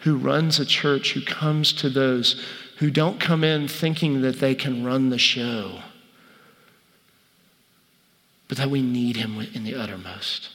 who 0.00 0.16
runs 0.16 0.60
a 0.60 0.64
church, 0.64 1.12
who 1.12 1.20
comes 1.20 1.72
to 1.72 1.90
those 1.90 2.44
who 2.78 2.90
don't 2.90 3.18
come 3.18 3.42
in 3.42 3.66
thinking 3.66 4.22
that 4.22 4.38
they 4.38 4.54
can 4.54 4.84
run 4.84 5.10
the 5.10 5.18
show, 5.18 5.80
but 8.46 8.56
that 8.56 8.70
we 8.70 8.80
need 8.80 9.16
him 9.16 9.40
in 9.52 9.64
the 9.64 9.74
uttermost. 9.74 10.50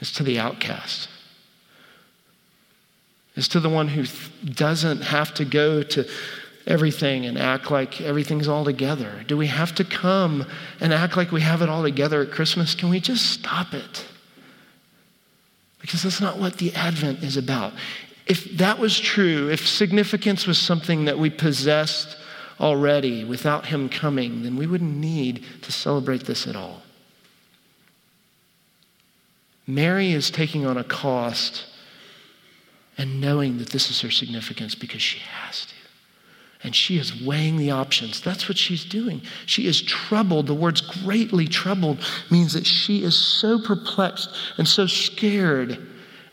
It's 0.00 0.12
to 0.12 0.22
the 0.22 0.38
outcast. 0.38 1.08
It's 3.36 3.48
to 3.48 3.60
the 3.60 3.68
one 3.68 3.88
who 3.88 4.04
doesn't 4.44 5.02
have 5.02 5.32
to 5.34 5.44
go 5.44 5.82
to 5.84 6.08
everything 6.68 7.24
and 7.24 7.38
act 7.38 7.70
like 7.70 8.00
everything's 8.00 8.46
all 8.46 8.64
together. 8.64 9.24
Do 9.26 9.36
we 9.36 9.46
have 9.48 9.74
to 9.76 9.84
come 9.84 10.46
and 10.80 10.92
act 10.92 11.16
like 11.16 11.32
we 11.32 11.40
have 11.40 11.62
it 11.62 11.68
all 11.68 11.82
together 11.82 12.22
at 12.22 12.30
Christmas? 12.30 12.74
Can 12.74 12.90
we 12.90 13.00
just 13.00 13.30
stop 13.30 13.72
it? 13.72 14.06
Because 15.80 16.02
that's 16.02 16.20
not 16.20 16.38
what 16.38 16.58
the 16.58 16.72
Advent 16.74 17.24
is 17.24 17.36
about. 17.36 17.72
If 18.26 18.44
that 18.58 18.78
was 18.78 19.00
true, 19.00 19.48
if 19.50 19.66
significance 19.66 20.46
was 20.46 20.58
something 20.58 21.06
that 21.06 21.18
we 21.18 21.30
possessed 21.30 22.18
already 22.60 23.24
without 23.24 23.66
Him 23.66 23.88
coming, 23.88 24.42
then 24.42 24.56
we 24.56 24.66
wouldn't 24.66 24.96
need 24.96 25.44
to 25.62 25.72
celebrate 25.72 26.24
this 26.24 26.46
at 26.46 26.54
all. 26.54 26.82
Mary 29.66 30.12
is 30.12 30.30
taking 30.30 30.66
on 30.66 30.76
a 30.76 30.84
cost 30.84 31.64
and 32.98 33.20
knowing 33.20 33.58
that 33.58 33.70
this 33.70 33.90
is 33.90 34.00
her 34.02 34.10
significance 34.10 34.74
because 34.74 35.00
she 35.00 35.20
has 35.20 35.66
to. 35.66 35.77
And 36.62 36.74
she 36.74 36.98
is 36.98 37.22
weighing 37.22 37.56
the 37.56 37.70
options. 37.70 38.20
That's 38.20 38.48
what 38.48 38.58
she's 38.58 38.84
doing. 38.84 39.22
She 39.46 39.66
is 39.66 39.80
troubled. 39.80 40.48
The 40.48 40.54
words 40.54 40.80
greatly 40.80 41.46
troubled 41.46 42.04
means 42.30 42.52
that 42.54 42.66
she 42.66 43.04
is 43.04 43.16
so 43.16 43.60
perplexed 43.60 44.28
and 44.56 44.66
so 44.66 44.86
scared, 44.86 45.78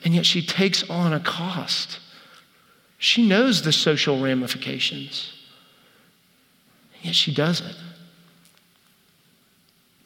and 0.04 0.16
yet 0.16 0.26
she 0.26 0.42
takes 0.42 0.90
on 0.90 1.14
a 1.14 1.20
cost. 1.20 2.00
She 2.98 3.28
knows 3.28 3.62
the 3.62 3.72
social 3.72 4.20
ramifications, 4.20 5.32
yet 7.04 7.14
she 7.14 7.32
does 7.34 7.62
it. 7.62 7.76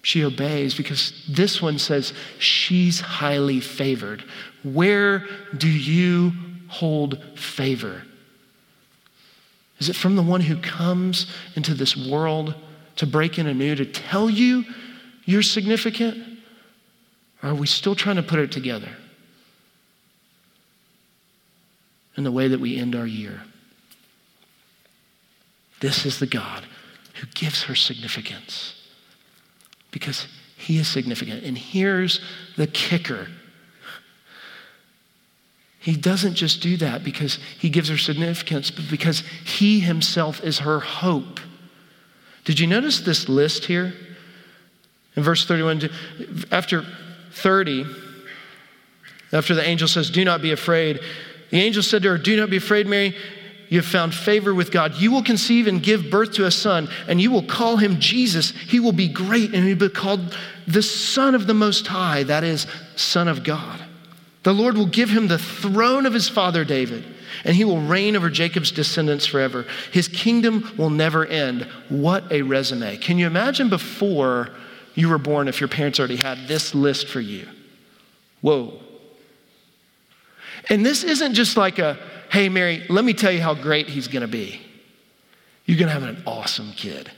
She 0.01 0.23
obeys 0.23 0.73
because 0.73 1.13
this 1.29 1.62
one 1.62 1.77
says 1.77 2.13
she's 2.39 2.99
highly 2.99 3.60
favored. 3.60 4.23
Where 4.63 5.25
do 5.55 5.69
you 5.69 6.34
hold 6.67 7.23
favor? 7.38 8.03
Is 9.79 9.89
it 9.89 9.95
from 9.95 10.15
the 10.15 10.21
one 10.21 10.41
who 10.41 10.57
comes 10.57 11.27
into 11.55 11.73
this 11.73 11.95
world 11.95 12.53
to 12.97 13.07
break 13.07 13.39
in 13.39 13.47
anew, 13.47 13.75
to 13.75 13.85
tell 13.85 14.29
you 14.29 14.65
you're 15.25 15.41
significant? 15.41 16.39
Or 17.41 17.51
are 17.51 17.55
we 17.55 17.67
still 17.67 17.95
trying 17.95 18.17
to 18.17 18.23
put 18.23 18.39
it 18.39 18.51
together 18.51 18.89
in 22.17 22.23
the 22.23 22.31
way 22.31 22.49
that 22.49 22.59
we 22.59 22.77
end 22.77 22.95
our 22.95 23.07
year? 23.07 23.41
This 25.79 26.05
is 26.05 26.19
the 26.19 26.27
God 26.27 26.65
who 27.15 27.27
gives 27.33 27.63
her 27.63 27.75
significance 27.75 28.75
because 29.91 30.27
he 30.57 30.77
is 30.77 30.87
significant. 30.87 31.43
And 31.45 31.57
here's 31.57 32.19
the 32.57 32.67
kicker 32.67 33.27
he 35.79 35.95
doesn't 35.95 36.35
just 36.35 36.61
do 36.61 36.75
that 36.77 37.03
because 37.03 37.39
he 37.57 37.69
gives 37.69 37.89
her 37.89 37.97
significance, 37.97 38.69
but 38.69 38.89
because 38.89 39.23
he 39.45 39.79
himself 39.79 40.43
is 40.43 40.59
her 40.59 40.79
hope. 40.79 41.39
Did 42.43 42.59
you 42.59 42.67
notice 42.67 42.99
this 42.99 43.29
list 43.29 43.65
here? 43.65 43.93
In 45.15 45.23
verse 45.23 45.45
31, 45.45 45.89
after 46.51 46.85
30, 47.31 47.85
after 49.31 49.55
the 49.55 49.65
angel 49.65 49.87
says, 49.87 50.09
Do 50.09 50.25
not 50.25 50.41
be 50.41 50.51
afraid, 50.51 50.99
the 51.49 51.61
angel 51.61 51.81
said 51.81 52.03
to 52.03 52.09
her, 52.09 52.17
Do 52.17 52.35
not 52.35 52.49
be 52.49 52.57
afraid, 52.57 52.85
Mary. 52.85 53.15
You 53.69 53.77
have 53.79 53.85
found 53.85 54.15
favor 54.15 54.53
with 54.53 54.71
God. 54.71 54.95
You 54.95 55.11
will 55.11 55.21
conceive 55.21 55.67
and 55.67 55.81
give 55.81 56.09
birth 56.09 56.33
to 56.33 56.45
a 56.45 56.51
son, 56.51 56.89
and 57.07 57.21
you 57.21 57.29
will 57.29 57.43
call 57.43 57.77
him 57.77 57.99
Jesus. 57.99 58.51
He 58.51 58.79
will 58.79 58.91
be 58.91 59.07
great, 59.07 59.53
and 59.53 59.63
he 59.63 59.73
will 59.73 59.89
be 59.89 59.93
called 59.93 60.35
the 60.67 60.81
Son 60.81 61.35
of 61.35 61.45
the 61.45 61.53
Most 61.53 61.85
High, 61.85 62.23
that 62.23 62.43
is, 62.43 62.65
Son 62.95 63.27
of 63.27 63.43
God. 63.43 63.79
The 64.43 64.54
Lord 64.54 64.78
will 64.78 64.86
give 64.86 65.10
him 65.10 65.28
the 65.28 65.38
throne 65.38 66.06
of 66.06 66.13
his 66.13 66.30
father 66.30 66.63
David, 66.63 67.04
and 67.43 67.56
he 67.56 67.65
will 67.65 67.82
reign 67.82 68.15
over 68.15 68.30
Jacob's 68.30 68.71
descendants 68.71 69.25
forever. 69.25 69.65
His 69.91 70.08
kingdom 70.08 70.73
will 70.78 70.89
never 70.89 71.25
end. 71.25 71.63
What 71.89 72.32
a 72.32 72.41
resume. 72.41 72.97
Can 72.97 73.17
you 73.17 73.28
imagine 73.28 73.69
before 73.69 74.49
you 74.95 75.10
were 75.10 75.17
born 75.17 75.47
if 75.47 75.60
your 75.60 75.67
parents 75.67 75.99
already 75.99 76.15
had 76.15 76.47
this 76.47 76.73
list 76.73 77.08
for 77.08 77.19
you? 77.19 77.47
Whoa. 78.41 78.80
And 80.69 80.86
this 80.86 81.04
isn't 81.04 81.34
just 81.34 81.58
like 81.58 81.80
a, 81.80 81.97
hey, 82.32 82.47
Mary, 82.47 82.86
let 82.89 83.04
me 83.04 83.13
tell 83.13 83.32
you 83.32 83.41
how 83.41 83.54
great 83.54 83.88
he's 83.88 84.08
going 84.08 84.21
to 84.21 84.28
be. 84.28 84.62
You're 85.65 85.78
going 85.78 85.88
to 85.88 85.93
have 85.93 86.04
an 86.04 86.23
awesome 86.25 86.71
kid. 86.73 87.12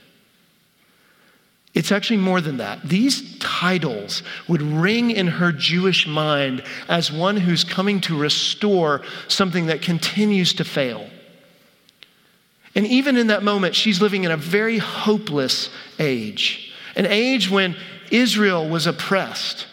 It's 1.74 1.90
actually 1.90 2.18
more 2.18 2.40
than 2.40 2.58
that. 2.58 2.82
These 2.82 3.38
titles 3.38 4.22
would 4.46 4.60
ring 4.60 5.10
in 5.10 5.26
her 5.26 5.52
Jewish 5.52 6.06
mind 6.06 6.62
as 6.86 7.10
one 7.10 7.38
who's 7.38 7.64
coming 7.64 8.00
to 8.02 8.18
restore 8.18 9.00
something 9.26 9.66
that 9.66 9.80
continues 9.80 10.52
to 10.54 10.64
fail. 10.64 11.08
And 12.74 12.86
even 12.86 13.16
in 13.16 13.28
that 13.28 13.42
moment, 13.42 13.74
she's 13.74 14.02
living 14.02 14.24
in 14.24 14.30
a 14.30 14.36
very 14.36 14.78
hopeless 14.78 15.70
age, 15.98 16.72
an 16.94 17.06
age 17.06 17.50
when 17.50 17.76
Israel 18.10 18.68
was 18.68 18.86
oppressed, 18.86 19.66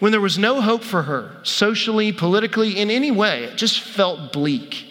when 0.00 0.12
there 0.12 0.20
was 0.20 0.38
no 0.38 0.60
hope 0.62 0.82
for 0.82 1.02
her, 1.02 1.36
socially, 1.42 2.12
politically, 2.12 2.78
in 2.78 2.90
any 2.90 3.10
way. 3.10 3.44
It 3.44 3.56
just 3.56 3.80
felt 3.80 4.32
bleak. 4.32 4.86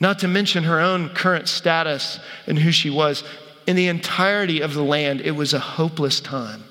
Not 0.00 0.20
to 0.20 0.28
mention 0.28 0.64
her 0.64 0.80
own 0.80 1.10
current 1.10 1.48
status 1.48 2.18
and 2.46 2.58
who 2.58 2.72
she 2.72 2.90
was 2.90 3.22
in 3.66 3.76
the 3.76 3.88
entirety 3.88 4.60
of 4.60 4.74
the 4.74 4.82
land, 4.82 5.20
it 5.20 5.32
was 5.32 5.54
a 5.54 5.58
hopeless 5.58 6.20
time. 6.20 6.64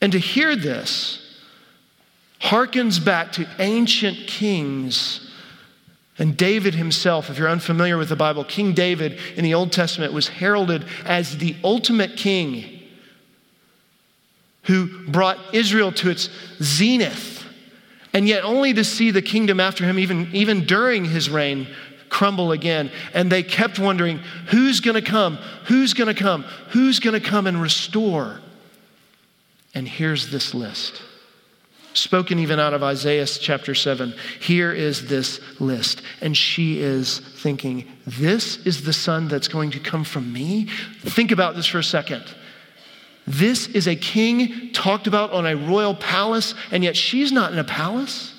And 0.00 0.12
to 0.12 0.18
hear 0.18 0.56
this 0.56 1.20
harkens 2.40 3.04
back 3.04 3.32
to 3.32 3.46
ancient 3.58 4.26
kings. 4.26 5.30
And 6.18 6.36
David 6.36 6.74
himself, 6.74 7.30
if 7.30 7.38
you're 7.38 7.48
unfamiliar 7.48 7.96
with 7.96 8.08
the 8.08 8.16
Bible, 8.16 8.44
King 8.44 8.72
David 8.74 9.18
in 9.36 9.44
the 9.44 9.54
Old 9.54 9.72
Testament 9.72 10.12
was 10.12 10.28
heralded 10.28 10.84
as 11.04 11.38
the 11.38 11.56
ultimate 11.62 12.16
king 12.16 12.80
who 14.64 15.06
brought 15.08 15.38
Israel 15.54 15.90
to 15.92 16.10
its 16.10 16.28
zenith, 16.62 17.44
and 18.12 18.28
yet 18.28 18.44
only 18.44 18.74
to 18.74 18.84
see 18.84 19.10
the 19.10 19.22
kingdom 19.22 19.60
after 19.60 19.84
him, 19.84 19.98
even, 19.98 20.28
even 20.32 20.66
during 20.66 21.06
his 21.06 21.30
reign, 21.30 21.66
crumble 22.10 22.52
again. 22.52 22.90
And 23.14 23.32
they 23.32 23.42
kept 23.42 23.78
wondering 23.78 24.18
who's 24.48 24.80
going 24.80 25.02
to 25.02 25.02
come? 25.02 25.36
Who's 25.66 25.94
going 25.94 26.14
to 26.14 26.20
come? 26.20 26.42
Who's 26.70 27.00
going 27.00 27.20
to 27.20 27.26
come 27.26 27.46
and 27.46 27.62
restore? 27.62 28.40
And 29.74 29.88
here's 29.88 30.30
this 30.30 30.52
list. 30.52 31.02
Spoken 31.92 32.38
even 32.38 32.60
out 32.60 32.74
of 32.74 32.82
Isaiah 32.82 33.26
chapter 33.26 33.74
7. 33.74 34.14
Here 34.40 34.72
is 34.72 35.08
this 35.08 35.40
list. 35.60 36.02
And 36.20 36.36
she 36.36 36.80
is 36.80 37.18
thinking, 37.18 37.90
This 38.06 38.58
is 38.66 38.84
the 38.84 38.92
son 38.92 39.28
that's 39.28 39.48
going 39.48 39.72
to 39.72 39.80
come 39.80 40.04
from 40.04 40.32
me? 40.32 40.68
Think 41.00 41.32
about 41.32 41.56
this 41.56 41.66
for 41.66 41.78
a 41.78 41.84
second. 41.84 42.24
This 43.26 43.68
is 43.68 43.86
a 43.86 43.96
king 43.96 44.72
talked 44.72 45.06
about 45.06 45.32
on 45.32 45.46
a 45.46 45.56
royal 45.56 45.94
palace, 45.94 46.54
and 46.70 46.82
yet 46.82 46.96
she's 46.96 47.32
not 47.32 47.52
in 47.52 47.58
a 47.58 47.64
palace. 47.64 48.34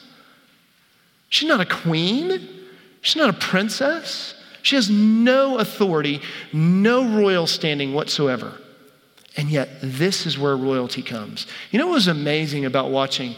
She's 1.30 1.48
not 1.48 1.62
a 1.62 1.66
queen. 1.66 2.61
She's 3.02 3.16
not 3.16 3.30
a 3.30 3.34
princess. 3.34 4.36
She 4.62 4.76
has 4.76 4.90
no 4.90 5.58
authority, 5.58 6.22
no 6.54 7.04
royal 7.04 7.48
standing 7.48 7.94
whatsoever. 7.94 8.54
And 9.38 9.50
yet, 9.50 9.70
this 9.82 10.26
is 10.26 10.38
where 10.38 10.56
royalty 10.56 11.02
comes. 11.02 11.48
You 11.72 11.80
know 11.80 11.88
what 11.88 11.96
was 11.96 12.08
amazing 12.08 12.66
about 12.66 12.92
watching 12.92 13.36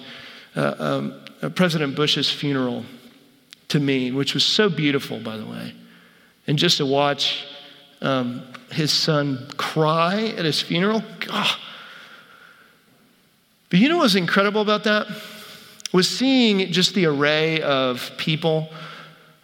uh, 0.56 0.76
um, 0.78 1.22
uh, 1.42 1.50
President 1.50 1.96
Bush's 1.96 2.30
funeral 2.30 2.84
to 3.70 3.80
me, 3.80 4.12
which 4.12 4.34
was 4.34 4.44
so 4.44 4.70
beautiful, 4.70 5.20
by 5.20 5.38
the 5.38 5.46
way, 5.46 5.74
and 6.48 6.58
just 6.58 6.78
to 6.78 6.86
watch 6.86 7.46
um, 8.02 8.44
his 8.72 8.92
son 8.92 9.48
cry 9.58 10.34
at 10.38 10.46
his 10.46 10.62
funeral? 10.62 11.04
But 13.70 13.80
you 13.80 13.88
know 13.88 13.98
what 13.98 14.04
was 14.04 14.16
incredible 14.16 14.62
about 14.62 14.84
that? 14.84 15.08
Was 15.94 16.10
seeing 16.10 16.72
just 16.72 16.96
the 16.96 17.06
array 17.06 17.62
of 17.62 18.12
people 18.18 18.70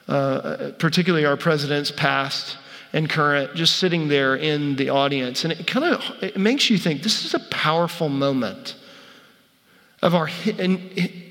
uh, 0.09 0.71
particularly 0.79 1.25
our 1.25 1.37
presidents, 1.37 1.91
past 1.91 2.57
and 2.93 3.07
current, 3.07 3.53
just 3.53 3.77
sitting 3.77 4.07
there 4.07 4.35
in 4.35 4.75
the 4.75 4.89
audience. 4.89 5.43
And 5.43 5.53
it 5.53 5.67
kind 5.67 5.85
of 5.85 6.23
it 6.23 6.37
makes 6.37 6.69
you 6.69 6.79
think 6.79 7.03
this 7.03 7.23
is 7.23 7.35
a 7.35 7.39
powerful 7.51 8.09
moment. 8.09 8.75
of 10.01 10.15
our 10.15 10.29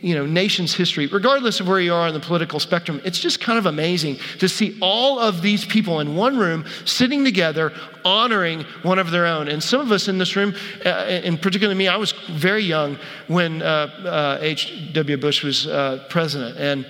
you 0.03 0.15
know, 0.15 0.27
nation's 0.27 0.75
history, 0.75 1.07
regardless 1.07 1.59
of 1.59 1.67
where 1.67 1.81
you 1.81 1.93
are 1.93 2.07
on 2.07 2.13
the 2.13 2.21
political 2.21 2.61
spectrum, 2.61 3.01
it's 3.03 3.19
just 3.19 3.41
kind 3.41 3.59
of 3.59 3.67
amazing 3.67 4.19
to 4.39 4.49
see 4.49 4.79
all 4.81 5.19
of 5.19 5.41
these 5.41 5.65
people 5.65 6.01
in 6.01 6.15
one 6.15 6.37
room 6.37 6.65
sitting 6.85 7.25
together, 7.25 7.73
honoring 8.05 8.65
one 8.83 8.99
of 8.99 9.11
their 9.11 9.25
own. 9.25 9.49
And 9.49 9.63
some 9.63 9.81
of 9.81 9.91
us 9.91 10.07
in 10.07 10.19
this 10.19 10.37
room, 10.37 10.55
uh, 10.85 10.89
and 10.89 11.41
particularly 11.41 11.79
me, 11.79 11.89
I 11.89 11.97
was 11.97 12.13
very 12.31 12.63
young 12.63 12.99
when 13.27 13.63
H.W. 13.63 15.17
Uh, 15.17 15.21
Bush 15.21 15.43
was 15.43 15.67
uh, 15.67 16.05
president. 16.11 16.59
And 16.59 16.87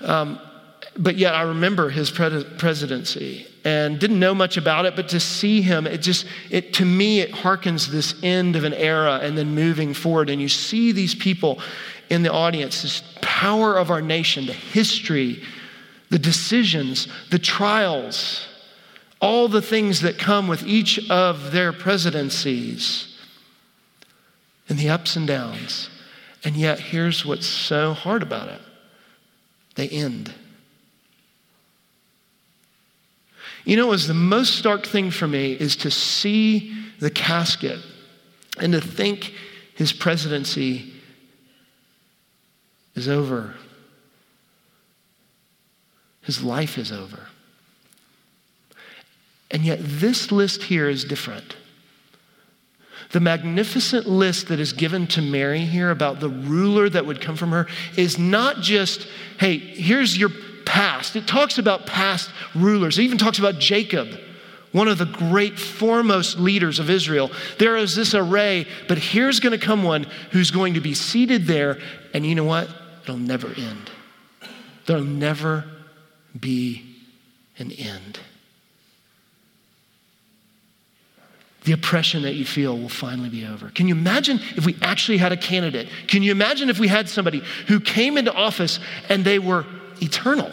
um, 0.00 0.40
but 0.96 1.16
yet 1.16 1.34
I 1.34 1.42
remember 1.42 1.88
his 1.90 2.10
presidency 2.10 3.46
and 3.64 3.98
didn't 3.98 4.18
know 4.18 4.34
much 4.34 4.56
about 4.56 4.86
it, 4.86 4.96
but 4.96 5.08
to 5.10 5.20
see 5.20 5.62
him, 5.62 5.86
it 5.86 5.98
just, 5.98 6.26
it, 6.50 6.74
to 6.74 6.84
me, 6.84 7.20
it 7.20 7.30
harkens 7.30 7.86
this 7.88 8.14
end 8.22 8.56
of 8.56 8.64
an 8.64 8.74
era 8.74 9.20
and 9.22 9.36
then 9.36 9.54
moving 9.54 9.94
forward. 9.94 10.30
And 10.30 10.40
you 10.40 10.48
see 10.48 10.92
these 10.92 11.14
people 11.14 11.60
in 12.08 12.22
the 12.22 12.32
audience, 12.32 12.82
this 12.82 13.02
power 13.20 13.76
of 13.76 13.90
our 13.90 14.02
nation, 14.02 14.46
the 14.46 14.52
history, 14.52 15.42
the 16.10 16.18
decisions, 16.18 17.06
the 17.30 17.38
trials, 17.38 18.48
all 19.20 19.46
the 19.46 19.62
things 19.62 20.00
that 20.00 20.18
come 20.18 20.48
with 20.48 20.66
each 20.66 21.08
of 21.08 21.52
their 21.52 21.72
presidencies, 21.72 23.06
and 24.68 24.78
the 24.78 24.88
ups 24.88 25.16
and 25.16 25.26
downs. 25.26 25.88
And 26.42 26.56
yet, 26.56 26.80
here's 26.80 27.24
what's 27.24 27.46
so 27.46 27.92
hard 27.92 28.22
about 28.22 28.48
it 28.48 28.60
they 29.76 29.88
end. 29.88 30.34
You 33.64 33.76
know, 33.76 33.88
was 33.88 34.06
the 34.06 34.14
most 34.14 34.56
stark 34.56 34.86
thing 34.86 35.10
for 35.10 35.28
me 35.28 35.52
is 35.52 35.76
to 35.76 35.90
see 35.90 36.74
the 36.98 37.10
casket 37.10 37.80
and 38.58 38.72
to 38.72 38.80
think 38.80 39.34
his 39.74 39.92
presidency 39.92 40.92
is 42.94 43.08
over. 43.08 43.54
His 46.22 46.42
life 46.42 46.78
is 46.78 46.92
over. 46.92 47.28
And 49.50 49.64
yet, 49.64 49.78
this 49.82 50.30
list 50.30 50.64
here 50.64 50.88
is 50.88 51.04
different. 51.04 51.56
The 53.12 53.20
magnificent 53.20 54.06
list 54.06 54.48
that 54.48 54.60
is 54.60 54.72
given 54.72 55.06
to 55.08 55.22
Mary 55.22 55.60
here 55.60 55.90
about 55.90 56.20
the 56.20 56.28
ruler 56.28 56.88
that 56.88 57.06
would 57.06 57.20
come 57.20 57.34
from 57.34 57.50
her 57.50 57.66
is 57.96 58.18
not 58.18 58.58
just, 58.58 59.08
hey, 59.38 59.58
here's 59.58 60.16
your 60.16 60.30
past. 60.70 61.16
It 61.16 61.26
talks 61.26 61.58
about 61.58 61.84
past 61.84 62.30
rulers. 62.54 62.96
It 62.96 63.02
even 63.02 63.18
talks 63.18 63.40
about 63.40 63.58
Jacob, 63.58 64.08
one 64.70 64.86
of 64.86 64.98
the 64.98 65.04
great 65.04 65.58
foremost 65.58 66.38
leaders 66.38 66.78
of 66.78 66.88
Israel. 66.88 67.28
There 67.58 67.76
is 67.76 67.96
this 67.96 68.14
array, 68.14 68.68
but 68.86 68.96
here's 68.96 69.40
going 69.40 69.58
to 69.58 69.64
come 69.64 69.82
one 69.82 70.06
who's 70.30 70.52
going 70.52 70.74
to 70.74 70.80
be 70.80 70.94
seated 70.94 71.46
there, 71.46 71.80
and 72.14 72.24
you 72.24 72.36
know 72.36 72.44
what? 72.44 72.68
It'll 73.02 73.16
never 73.16 73.48
end. 73.48 73.90
There'll 74.86 75.02
never 75.02 75.64
be 76.38 76.84
an 77.58 77.72
end. 77.72 78.20
the 81.64 81.72
oppression 81.72 82.22
that 82.22 82.34
you 82.34 82.44
feel 82.46 82.76
will 82.76 82.88
finally 82.88 83.28
be 83.28 83.44
over. 83.44 83.68
Can 83.68 83.86
you 83.86 83.94
imagine 83.94 84.40
if 84.56 84.64
we 84.64 84.76
actually 84.80 85.18
had 85.18 85.30
a 85.30 85.36
candidate? 85.36 85.88
Can 86.08 86.22
you 86.22 86.32
imagine 86.32 86.70
if 86.70 86.78
we 86.78 86.88
had 86.88 87.06
somebody 87.06 87.42
who 87.68 87.80
came 87.80 88.16
into 88.16 88.32
office 88.32 88.80
and 89.10 89.24
they 89.24 89.38
were 89.38 89.66
eternal. 90.02 90.50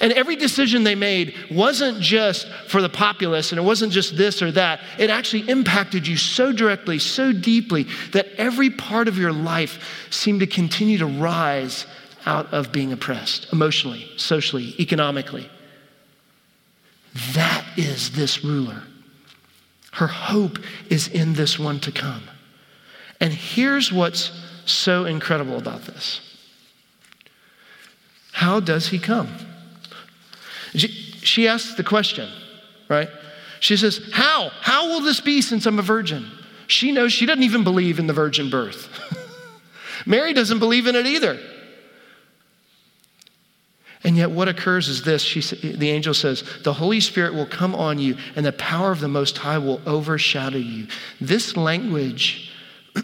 And 0.00 0.12
every 0.12 0.36
decision 0.36 0.84
they 0.84 0.94
made 0.94 1.34
wasn't 1.50 2.00
just 2.00 2.46
for 2.68 2.82
the 2.82 2.90
populace 2.90 3.52
and 3.52 3.58
it 3.58 3.62
wasn't 3.62 3.92
just 3.92 4.16
this 4.16 4.42
or 4.42 4.52
that. 4.52 4.80
It 4.98 5.10
actually 5.10 5.48
impacted 5.48 6.06
you 6.06 6.16
so 6.16 6.52
directly, 6.52 6.98
so 6.98 7.32
deeply, 7.32 7.86
that 8.12 8.26
every 8.36 8.70
part 8.70 9.08
of 9.08 9.16
your 9.16 9.32
life 9.32 10.06
seemed 10.10 10.40
to 10.40 10.46
continue 10.46 10.98
to 10.98 11.06
rise 11.06 11.86
out 12.26 12.52
of 12.52 12.70
being 12.70 12.92
oppressed 12.92 13.50
emotionally, 13.52 14.10
socially, 14.16 14.74
economically. 14.78 15.48
That 17.32 17.64
is 17.76 18.10
this 18.10 18.44
ruler. 18.44 18.82
Her 19.92 20.06
hope 20.06 20.58
is 20.90 21.08
in 21.08 21.32
this 21.32 21.58
one 21.58 21.80
to 21.80 21.90
come. 21.90 22.22
And 23.20 23.32
here's 23.32 23.92
what's 23.92 24.30
so 24.66 25.06
incredible 25.06 25.56
about 25.56 25.82
this 25.82 26.20
how 28.32 28.60
does 28.60 28.88
he 28.88 28.98
come? 28.98 29.28
She 30.74 30.88
she 31.22 31.48
asks 31.48 31.74
the 31.74 31.84
question, 31.84 32.28
right? 32.88 33.08
She 33.60 33.76
says, 33.76 34.00
How? 34.12 34.50
How 34.60 34.88
will 34.88 35.00
this 35.00 35.20
be 35.20 35.40
since 35.40 35.66
I'm 35.66 35.78
a 35.78 35.82
virgin? 35.82 36.30
She 36.66 36.92
knows 36.92 37.12
she 37.12 37.26
doesn't 37.26 37.42
even 37.42 37.64
believe 37.64 37.98
in 37.98 38.06
the 38.06 38.12
virgin 38.12 38.50
birth. 38.50 38.88
Mary 40.06 40.32
doesn't 40.32 40.58
believe 40.58 40.86
in 40.86 40.96
it 40.96 41.06
either. 41.06 41.38
And 44.04 44.16
yet, 44.16 44.30
what 44.30 44.48
occurs 44.48 44.88
is 44.88 45.02
this 45.02 45.22
she, 45.22 45.40
the 45.72 45.90
angel 45.90 46.14
says, 46.14 46.44
The 46.62 46.72
Holy 46.72 47.00
Spirit 47.00 47.34
will 47.34 47.46
come 47.46 47.74
on 47.74 47.98
you, 47.98 48.16
and 48.36 48.46
the 48.46 48.52
power 48.52 48.92
of 48.92 49.00
the 49.00 49.08
Most 49.08 49.38
High 49.38 49.58
will 49.58 49.80
overshadow 49.86 50.58
you. 50.58 50.86
This 51.20 51.56
language 51.56 52.52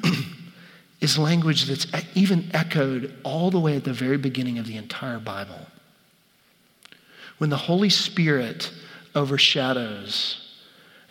is 1.01 1.19
language 1.19 1.67
that's 1.67 1.87
even 2.15 2.51
echoed 2.55 3.15
all 3.25 3.51
the 3.51 3.61
way 3.61 3.77
at 3.77 3.85
the 3.85 3.93
very 3.93 4.17
beginning 4.17 4.59
of 4.59 4.67
the 4.67 4.77
entire 4.77 5.19
Bible. 5.19 5.67
When 7.39 7.51
the 7.51 7.57
Holy 7.57 7.91
Spirit 7.91 8.73
overshadows 9.15 10.45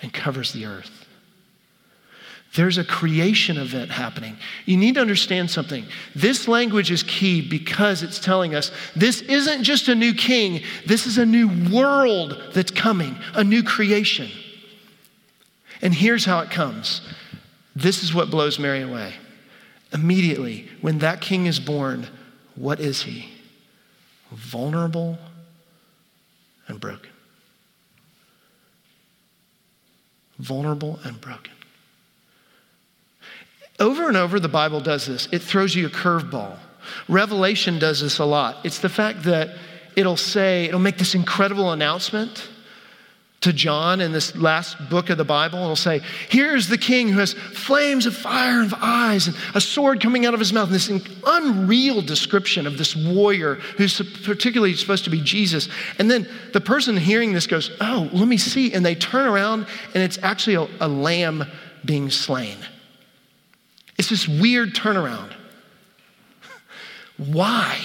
and 0.02 0.14
covers 0.14 0.52
the 0.52 0.66
earth. 0.66 1.04
There's 2.56 2.78
a 2.78 2.84
creation 2.84 3.58
event 3.58 3.90
happening. 3.90 4.38
You 4.66 4.78
need 4.78 4.96
to 4.96 5.02
understand 5.02 5.50
something. 5.50 5.86
This 6.14 6.48
language 6.48 6.92
is 6.92 7.02
key 7.02 7.42
because 7.42 8.04
it's 8.04 8.20
telling 8.20 8.54
us 8.54 8.72
this 8.96 9.22
isn't 9.22 9.64
just 9.64 9.88
a 9.88 9.96
new 9.96 10.14
king, 10.14 10.62
this 10.86 11.08
is 11.08 11.18
a 11.18 11.26
new 11.26 11.50
world 11.72 12.40
that's 12.54 12.70
coming, 12.70 13.18
a 13.34 13.44
new 13.44 13.64
creation. 13.64 14.30
And 15.82 15.94
here's 15.96 16.26
how 16.26 16.40
it 16.40 16.52
comes 16.52 17.02
this 17.76 18.04
is 18.04 18.14
what 18.14 18.30
blows 18.30 18.60
Mary 18.60 18.84
away. 18.84 19.16
Immediately, 19.94 20.68
when 20.82 21.00
that 21.00 21.22
king 21.22 21.46
is 21.46 21.60
born, 21.60 22.08
what 22.56 22.80
is 22.80 23.04
he? 23.04 23.30
Vulnerable 24.32 25.20
and 26.68 26.80
broken. 26.80 27.12
Vulnerable 30.40 31.00
and 31.04 31.22
broken. 31.22 31.54
Over 33.80 34.08
and 34.08 34.18
over, 34.18 34.40
the 34.40 34.50
Bible 34.50 34.82
does 34.82 35.06
this. 35.06 35.28
It 35.32 35.42
throws 35.42 35.76
you 35.76 35.88
a 35.88 35.90
curveball. 35.90 36.58
Revelation 37.08 37.80
does 37.80 38.02
this 38.02 38.20
a 38.20 38.26
lot. 38.26 38.58
It's 38.64 38.80
the 38.80 38.90
fact 38.90 39.24
that 39.24 39.56
it'll 39.96 40.18
say, 40.18 40.66
it'll 40.66 40.80
make 40.80 40.98
this 40.98 41.16
incredible 41.16 41.72
announcement 41.72 42.50
to 43.44 43.52
John 43.52 44.00
in 44.00 44.14
this 44.14 44.36
last 44.38 44.90
book 44.90 45.10
of 45.10 45.18
the 45.18 45.26
Bible. 45.26 45.60
It'll 45.60 45.76
say, 45.76 46.02
Here's 46.30 46.70
the 46.70 46.78
king 46.78 47.10
who 47.10 47.20
has 47.20 47.34
flames 47.34 48.06
of 48.06 48.16
fire 48.16 48.62
and 48.62 48.74
eyes 48.82 49.28
and 49.28 49.38
a 49.54 49.60
sword 49.60 50.02
coming 50.02 50.26
out 50.26 50.34
of 50.34 50.40
his 50.40 50.54
mouth. 50.54 50.68
And 50.68 50.76
this 50.76 50.90
unreal 51.26 52.02
description 52.02 52.66
of 52.66 52.78
this 52.78 52.96
warrior 52.96 53.56
who's 53.56 54.02
particularly 54.24 54.74
supposed 54.76 55.04
to 55.04 55.10
be 55.10 55.22
Jesus. 55.22 55.68
And 56.00 56.10
then 56.10 56.28
the 56.54 56.62
person 56.62 56.96
hearing 56.96 57.34
this 57.34 57.46
goes, 57.46 57.70
Oh, 57.82 58.10
let 58.14 58.28
me 58.28 58.38
see. 58.38 58.74
And 58.74 58.86
they 58.86 58.96
turn 58.96 59.28
around 59.28 59.68
and 59.94 60.02
it's 60.02 60.18
actually 60.24 60.56
a, 60.56 60.68
a 60.80 60.88
lamb 60.88 61.44
being 61.84 62.10
slain. 62.10 62.58
It's 63.98 64.10
this 64.10 64.26
weird 64.26 64.74
turnaround. 64.74 65.34
Why? 67.18 67.78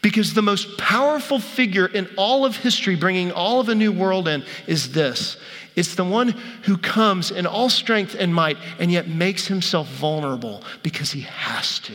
Because 0.00 0.34
the 0.34 0.42
most 0.42 0.78
powerful 0.78 1.40
figure 1.40 1.86
in 1.86 2.08
all 2.16 2.44
of 2.44 2.56
history, 2.56 2.94
bringing 2.94 3.32
all 3.32 3.60
of 3.60 3.68
a 3.68 3.74
new 3.74 3.92
world 3.92 4.28
in, 4.28 4.44
is 4.66 4.92
this 4.92 5.36
it's 5.78 5.94
the 5.94 6.04
one 6.04 6.30
who 6.64 6.76
comes 6.76 7.30
in 7.30 7.46
all 7.46 7.68
strength 7.68 8.16
and 8.18 8.34
might 8.34 8.58
and 8.80 8.90
yet 8.90 9.06
makes 9.06 9.46
himself 9.46 9.86
vulnerable 9.86 10.64
because 10.82 11.12
he 11.12 11.20
has 11.20 11.78
to. 11.80 11.92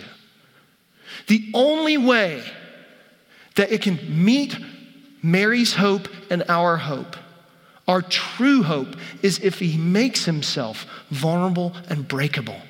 The 1.27 1.51
only 1.53 1.97
way 1.97 2.43
that 3.55 3.73
it 3.73 3.81
can 3.81 3.99
meet 4.23 4.55
Mary's 5.21 5.73
hope 5.73 6.07
and 6.29 6.43
our 6.47 6.77
hope, 6.77 7.17
our 7.85 8.01
true 8.01 8.63
hope, 8.63 8.95
is 9.21 9.39
if 9.39 9.59
he 9.59 9.77
makes 9.77 10.23
himself 10.23 10.85
vulnerable 11.09 11.73
and 11.89 12.07
breakable. 12.07 12.61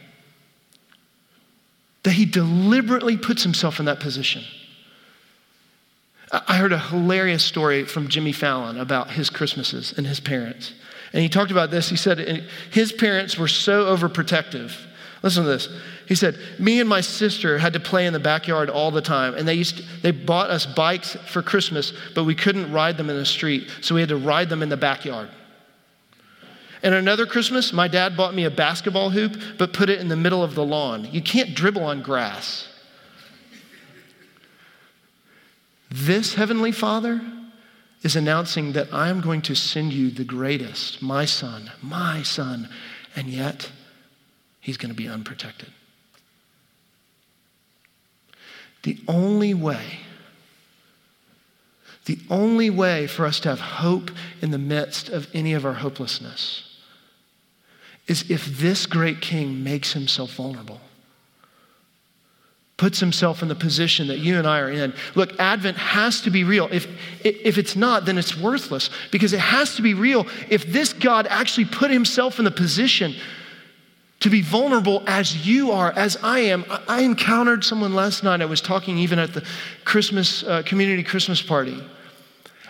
That 2.01 2.13
he 2.13 2.25
deliberately 2.25 3.17
puts 3.17 3.43
himself 3.43 3.79
in 3.79 3.85
that 3.85 3.99
position. 3.99 4.43
I 6.33 6.57
heard 6.57 6.73
a 6.73 6.79
hilarious 6.79 7.43
story 7.43 7.85
from 7.85 8.07
Jimmy 8.07 8.31
Fallon 8.31 8.79
about 8.79 9.11
his 9.11 9.29
Christmases 9.29 9.93
and 9.95 10.07
his 10.07 10.19
parents. 10.19 10.73
And 11.13 11.21
he 11.21 11.29
talked 11.29 11.51
about 11.51 11.69
this. 11.69 11.89
He 11.89 11.95
said 11.95 12.19
eh, 12.19 12.41
his 12.71 12.91
parents 12.91 13.37
were 13.37 13.47
so 13.47 13.95
overprotective. 13.95 14.75
Listen 15.21 15.43
to 15.43 15.49
this. 15.49 15.69
He 16.07 16.15
said, 16.15 16.37
Me 16.57 16.79
and 16.79 16.89
my 16.89 17.01
sister 17.01 17.59
had 17.59 17.73
to 17.73 17.79
play 17.79 18.07
in 18.07 18.13
the 18.13 18.19
backyard 18.19 18.71
all 18.71 18.89
the 18.89 19.01
time. 19.01 19.35
And 19.35 19.47
they, 19.47 19.53
used 19.53 19.77
to, 19.77 19.83
they 20.01 20.09
bought 20.09 20.49
us 20.49 20.65
bikes 20.65 21.15
for 21.27 21.43
Christmas, 21.43 21.93
but 22.15 22.23
we 22.23 22.33
couldn't 22.33 22.71
ride 22.71 22.97
them 22.97 23.11
in 23.11 23.15
the 23.15 23.25
street. 23.25 23.69
So 23.81 23.93
we 23.93 24.01
had 24.01 24.09
to 24.09 24.17
ride 24.17 24.49
them 24.49 24.63
in 24.63 24.69
the 24.69 24.77
backyard. 24.77 25.29
And 26.81 26.95
another 26.95 27.27
Christmas, 27.27 27.71
my 27.71 27.87
dad 27.87 28.17
bought 28.17 28.33
me 28.33 28.43
a 28.43 28.51
basketball 28.51 29.11
hoop, 29.11 29.39
but 29.59 29.71
put 29.71 29.89
it 29.89 30.01
in 30.01 30.09
the 30.09 30.17
middle 30.17 30.43
of 30.43 30.55
the 30.55 30.65
lawn. 30.65 31.07
You 31.11 31.21
can't 31.21 31.55
dribble 31.55 31.83
on 31.83 32.01
grass. 32.01 32.67
This 35.95 36.33
Heavenly 36.33 36.71
Father 36.71 37.21
is 38.01 38.15
announcing 38.15 38.71
that 38.71 38.91
I 38.91 39.09
am 39.09 39.21
going 39.21 39.43
to 39.43 39.53
send 39.53 39.93
you 39.93 40.09
the 40.09 40.23
greatest, 40.23 41.03
my 41.03 41.25
son, 41.25 41.71
my 41.83 42.23
son, 42.23 42.67
and 43.15 43.27
yet 43.27 43.71
he's 44.59 44.75
going 44.75 44.89
to 44.89 44.97
be 44.97 45.07
unprotected. 45.07 45.69
The 48.81 48.97
only 49.07 49.53
way, 49.53 49.99
the 52.05 52.17
only 52.27 52.71
way 52.71 53.05
for 53.05 53.27
us 53.27 53.39
to 53.41 53.49
have 53.49 53.59
hope 53.59 54.09
in 54.41 54.49
the 54.49 54.57
midst 54.57 55.09
of 55.09 55.27
any 55.31 55.53
of 55.53 55.63
our 55.63 55.75
hopelessness 55.75 56.75
is 58.07 58.31
if 58.31 58.47
this 58.47 58.87
great 58.87 59.21
king 59.21 59.63
makes 59.63 59.93
himself 59.93 60.33
vulnerable 60.33 60.81
puts 62.83 62.99
himself 62.99 63.41
in 63.41 63.47
the 63.47 63.55
position 63.55 64.07
that 64.07 64.19
you 64.19 64.37
and 64.37 64.45
I 64.45 64.59
are 64.59 64.69
in. 64.69 64.93
Look, 65.15 65.39
Advent 65.39 65.77
has 65.77 66.19
to 66.19 66.29
be 66.29 66.43
real. 66.43 66.67
If, 66.69 66.85
if 67.23 67.57
it's 67.57 67.77
not, 67.77 68.03
then 68.03 68.17
it's 68.17 68.37
worthless 68.37 68.89
because 69.09 69.31
it 69.31 69.39
has 69.39 69.77
to 69.77 69.81
be 69.81 69.93
real. 69.93 70.27
If 70.49 70.65
this 70.65 70.91
God 70.91 71.25
actually 71.29 71.63
put 71.63 71.91
himself 71.91 72.39
in 72.39 72.45
the 72.45 72.51
position 72.51 73.15
to 74.19 74.29
be 74.29 74.41
vulnerable 74.41 75.01
as 75.07 75.47
you 75.47 75.71
are, 75.71 75.93
as 75.93 76.17
I 76.23 76.39
am. 76.39 76.65
I 76.89 77.03
encountered 77.03 77.63
someone 77.63 77.95
last 77.95 78.21
night. 78.21 78.41
I 78.41 78.45
was 78.45 78.59
talking 78.59 78.97
even 78.97 79.17
at 79.17 79.33
the 79.33 79.45
Christmas, 79.85 80.43
uh, 80.43 80.63
community 80.65 81.03
Christmas 81.03 81.41
party. 81.41 81.81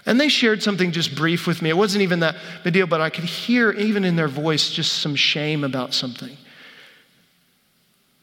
And 0.06 0.21
they 0.21 0.30
shared 0.30 0.62
something 0.62 0.91
just 0.91 1.15
brief 1.15 1.47
with 1.47 1.63
me. 1.63 1.71
It 1.71 1.78
wasn't 1.78 2.04
even 2.04 2.19
that 2.19 2.36
big 2.63 2.73
deal, 2.73 2.86
but 2.86 3.02
I 3.02 3.10
could 3.10 3.23
hear 3.23 3.71
even 3.71 4.04
in 4.04 4.15
their 4.15 4.28
voice 4.28 4.69
just 4.69 4.99
some 4.99 5.15
shame 5.15 5.63
about 5.63 5.95
something. 5.95 6.38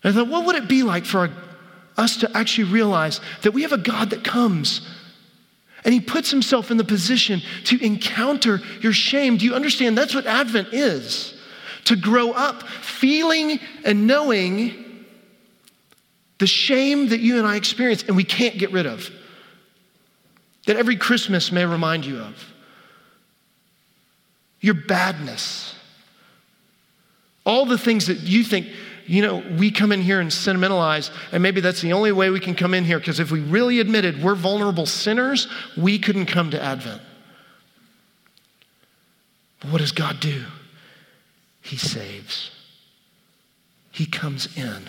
I 0.05 0.13
thought, 0.13 0.29
what 0.29 0.47
would 0.47 0.55
it 0.55 0.69
be 0.69 0.85
like 0.85 1.05
for 1.05 1.25
a 1.25 1.50
us 1.97 2.19
to 2.19 2.37
actually 2.37 2.65
realize 2.65 3.21
that 3.43 3.53
we 3.53 3.63
have 3.63 3.73
a 3.73 3.79
God 3.79 4.11
that 4.11 4.25
comes 4.25 4.89
and 5.85 5.95
he 5.95 6.01
puts 6.01 6.31
himself 6.31 6.71
in 6.71 6.77
the 6.77 6.85
position 6.85 7.41
to 7.65 7.83
encounter 7.85 8.61
your 8.81 8.93
shame. 8.93 9.37
Do 9.37 9.47
you 9.47 9.55
understand? 9.55 9.97
That's 9.97 10.15
what 10.15 10.27
Advent 10.27 10.69
is 10.73 11.35
to 11.85 11.97
grow 11.97 12.33
up 12.33 12.63
feeling 12.65 13.59
and 13.85 14.07
knowing 14.07 15.07
the 16.39 16.47
shame 16.47 17.09
that 17.09 17.21
you 17.21 17.39
and 17.39 17.47
I 17.47 17.57
experience 17.57 18.03
and 18.05 18.17
we 18.17 18.25
can't 18.25 18.59
get 18.59 18.73
rid 18.73 18.87
of, 18.87 19.11
that 20.67 20.77
every 20.77 20.97
Christmas 20.97 21.51
may 21.53 21.65
remind 21.65 22.05
you 22.05 22.19
of. 22.19 22.53
Your 24.61 24.75
badness, 24.75 25.75
all 27.47 27.65
the 27.65 27.79
things 27.79 28.07
that 28.07 28.19
you 28.21 28.45
think 28.45 28.67
you 29.07 29.23
know, 29.23 29.43
we 29.59 29.71
come 29.71 29.93
in 29.93 30.03
here 30.03 30.21
and 30.21 30.33
sentimentalize, 30.33 31.11
and 31.33 31.43
maybe 31.43 31.61
that's 31.61 31.81
the 31.81 31.93
only 31.93 32.13
way 32.13 32.31
we 32.31 32.41
can 32.41 32.55
come 32.55 32.75
in 32.75 32.85
here, 32.85 32.99
because 32.99 33.21
if 33.21 33.31
we 33.31 33.41
really 33.41 33.81
admitted 33.81 34.23
we're 34.23 34.35
vulnerable 34.35 34.87
sinners, 34.87 35.49
we 35.77 35.99
couldn't 35.99 36.27
come 36.27 36.51
to 36.51 36.63
Advent. 36.63 37.03
But 39.61 39.71
what 39.71 39.79
does 39.81 39.93
God 39.93 40.21
do? 40.21 40.45
He 41.63 41.77
saves, 41.77 42.51
He 43.91 44.07
comes 44.07 44.57
in. 44.57 44.89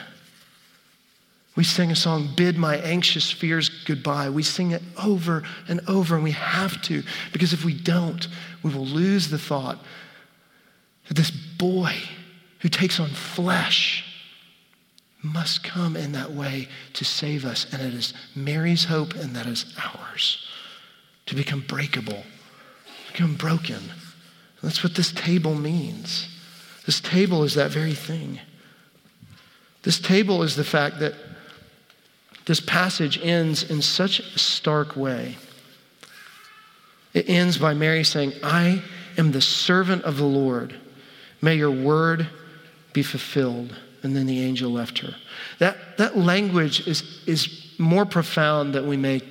We 1.54 1.66
sing 1.66 1.92
a 1.92 1.96
song, 1.98 2.30
Bid 2.36 2.58
My 2.58 2.78
Anxious 2.78 3.30
Fears 3.30 3.68
Goodbye. 3.68 4.30
We 4.30 4.42
sing 4.42 4.72
it 4.72 4.82
over 5.04 5.44
and 5.68 5.82
over, 5.88 6.16
and 6.16 6.24
we 6.24 6.32
have 6.32 6.82
to, 6.84 7.04
because 7.34 7.52
if 7.52 7.66
we 7.66 7.74
don't, 7.74 8.26
we 8.64 8.74
will 8.74 8.86
lose 8.86 9.30
the 9.30 9.38
thought 9.38 9.78
that 11.08 11.18
this 11.18 11.30
boy 11.30 11.94
who 12.62 12.70
takes 12.70 13.00
on 13.00 13.10
flesh 13.10 14.06
must 15.24 15.64
come 15.64 15.96
in 15.96 16.14
that 16.14 16.32
way 16.32 16.68
to 16.94 17.06
save 17.06 17.46
us. 17.46 17.68
And 17.72 17.82
it 17.82 17.94
is 17.94 18.14
Mary's 18.36 18.86
hope, 18.86 19.14
and 19.16 19.36
that 19.36 19.46
is 19.46 19.66
ours 19.84 20.48
to 21.28 21.36
become 21.36 21.62
breakable, 21.68 22.24
become 23.12 23.36
broken. 23.36 23.92
That's 24.64 24.84
what 24.84 24.96
this 24.96 25.12
table 25.12 25.56
means. 25.56 26.28
This 26.86 27.00
table 27.02 27.44
is 27.44 27.56
that 27.56 27.72
very 27.72 27.94
thing. 27.94 28.40
This 29.84 30.00
table 30.00 30.44
is 30.44 30.56
the 30.56 30.64
fact 30.64 31.00
that 31.00 31.16
this 32.46 32.60
passage 32.60 33.20
ends 33.24 33.70
in 33.70 33.82
such 33.82 34.20
a 34.20 34.40
stark 34.40 34.96
way. 34.96 35.38
It 37.14 37.30
ends 37.30 37.58
by 37.58 37.74
Mary 37.74 38.04
saying, 38.04 38.34
I 38.44 38.84
am 39.18 39.32
the 39.32 39.42
servant 39.42 40.04
of 40.04 40.18
the 40.18 40.26
Lord. 40.26 40.76
May 41.42 41.56
your 41.56 41.72
word 41.72 42.28
be 42.94 43.04
fulfilled. 43.04 43.76
And 44.04 44.16
then 44.16 44.26
the 44.26 44.42
angel 44.42 44.72
left 44.72 45.00
her. 45.00 45.16
That, 45.60 45.98
that 45.98 46.18
language 46.18 46.88
is, 46.88 47.22
is 47.28 47.72
more 47.78 48.06
profound 48.06 48.74
than 48.74 48.88
we 48.88 48.98
may 48.98 49.22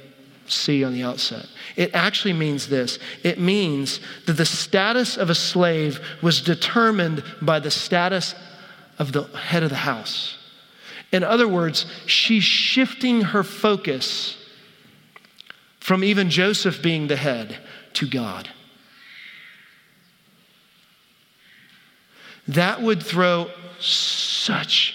see 0.46 0.84
on 0.84 0.92
the 0.92 1.02
outset. 1.02 1.46
It 1.76 1.94
actually 1.94 2.34
means 2.34 2.68
this 2.68 2.98
it 3.22 3.38
means 3.38 4.00
that 4.26 4.34
the 4.34 4.44
status 4.44 5.16
of 5.16 5.30
a 5.30 5.34
slave 5.34 6.00
was 6.22 6.40
determined 6.40 7.22
by 7.40 7.60
the 7.60 7.70
status 7.70 8.34
of 8.98 9.12
the 9.12 9.22
head 9.22 9.62
of 9.62 9.70
the 9.70 9.76
house. 9.76 10.36
In 11.12 11.24
other 11.24 11.48
words, 11.48 11.86
she's 12.06 12.44
shifting 12.44 13.22
her 13.22 13.42
focus 13.42 14.36
from 15.80 16.04
even 16.04 16.30
Joseph 16.30 16.82
being 16.82 17.08
the 17.08 17.16
head 17.16 17.58
to 17.94 18.06
God. 18.06 18.48
That 22.50 22.82
would 22.82 23.00
throw 23.00 23.48
such 23.78 24.94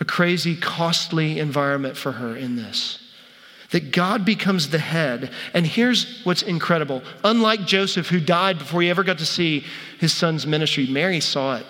a 0.00 0.04
crazy, 0.04 0.56
costly 0.56 1.38
environment 1.38 1.96
for 1.96 2.12
her 2.12 2.36
in 2.36 2.56
this. 2.56 2.98
That 3.70 3.92
God 3.92 4.24
becomes 4.24 4.70
the 4.70 4.78
head. 4.80 5.30
And 5.54 5.64
here's 5.64 6.22
what's 6.24 6.42
incredible. 6.42 7.02
Unlike 7.22 7.66
Joseph, 7.66 8.08
who 8.08 8.18
died 8.18 8.58
before 8.58 8.82
he 8.82 8.90
ever 8.90 9.04
got 9.04 9.18
to 9.18 9.26
see 9.26 9.64
his 10.00 10.12
son's 10.12 10.44
ministry, 10.44 10.88
Mary 10.88 11.20
saw 11.20 11.56
it. 11.56 11.66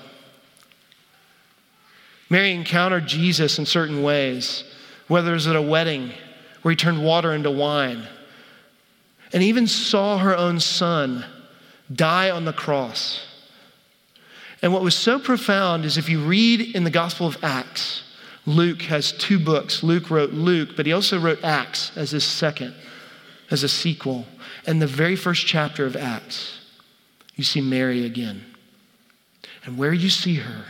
Mary 2.31 2.53
encountered 2.53 3.07
Jesus 3.07 3.59
in 3.59 3.67
certain 3.67 4.03
ways, 4.03 4.65
whether 5.09 5.33
it 5.33 5.35
was 5.35 5.47
at 5.47 5.57
a 5.57 5.63
wedding 5.63 6.13
where 6.63 6.73
he 6.73 6.77
turned 6.77 7.05
water 7.05 7.35
into 7.35 7.51
wine, 7.51 8.07
and 9.35 9.43
even 9.43 9.67
saw 9.67 10.17
her 10.17 10.35
own 10.35 10.59
son 10.59 11.27
die 11.93 12.31
on 12.31 12.47
the 12.47 12.53
cross. 12.53 13.27
And 14.63 14.73
what 14.73 14.83
was 14.83 14.95
so 14.95 15.19
profound 15.19 15.85
is 15.85 15.97
if 15.97 16.09
you 16.09 16.21
read 16.21 16.75
in 16.75 16.85
the 16.85 16.91
Gospel 16.91 17.27
of 17.27 17.43
Acts, 17.43 18.03
Luke 18.47 18.83
has 18.83 19.13
two 19.13 19.39
books. 19.39 19.83
Luke 19.83 20.11
wrote 20.11 20.33
Luke, 20.33 20.71
but 20.77 20.87
he 20.87 20.93
also 20.93 21.19
wrote 21.19 21.43
Acts 21.43 21.97
as 21.97 22.11
his 22.11 22.25
second, 22.25 22.75
as 23.51 23.63
a 23.63 23.69
sequel. 23.69 24.27
And 24.67 24.81
the 24.81 24.87
very 24.87 25.17
first 25.17 25.47
chapter 25.47 25.87
of 25.87 25.97
Acts, 25.97 26.61
you 27.35 27.45
see 27.45 27.61
Mary 27.61 28.05
again. 28.05 28.45
And 29.65 29.79
where 29.79 29.93
you 29.93 30.11
see 30.11 30.37
her 30.37 30.65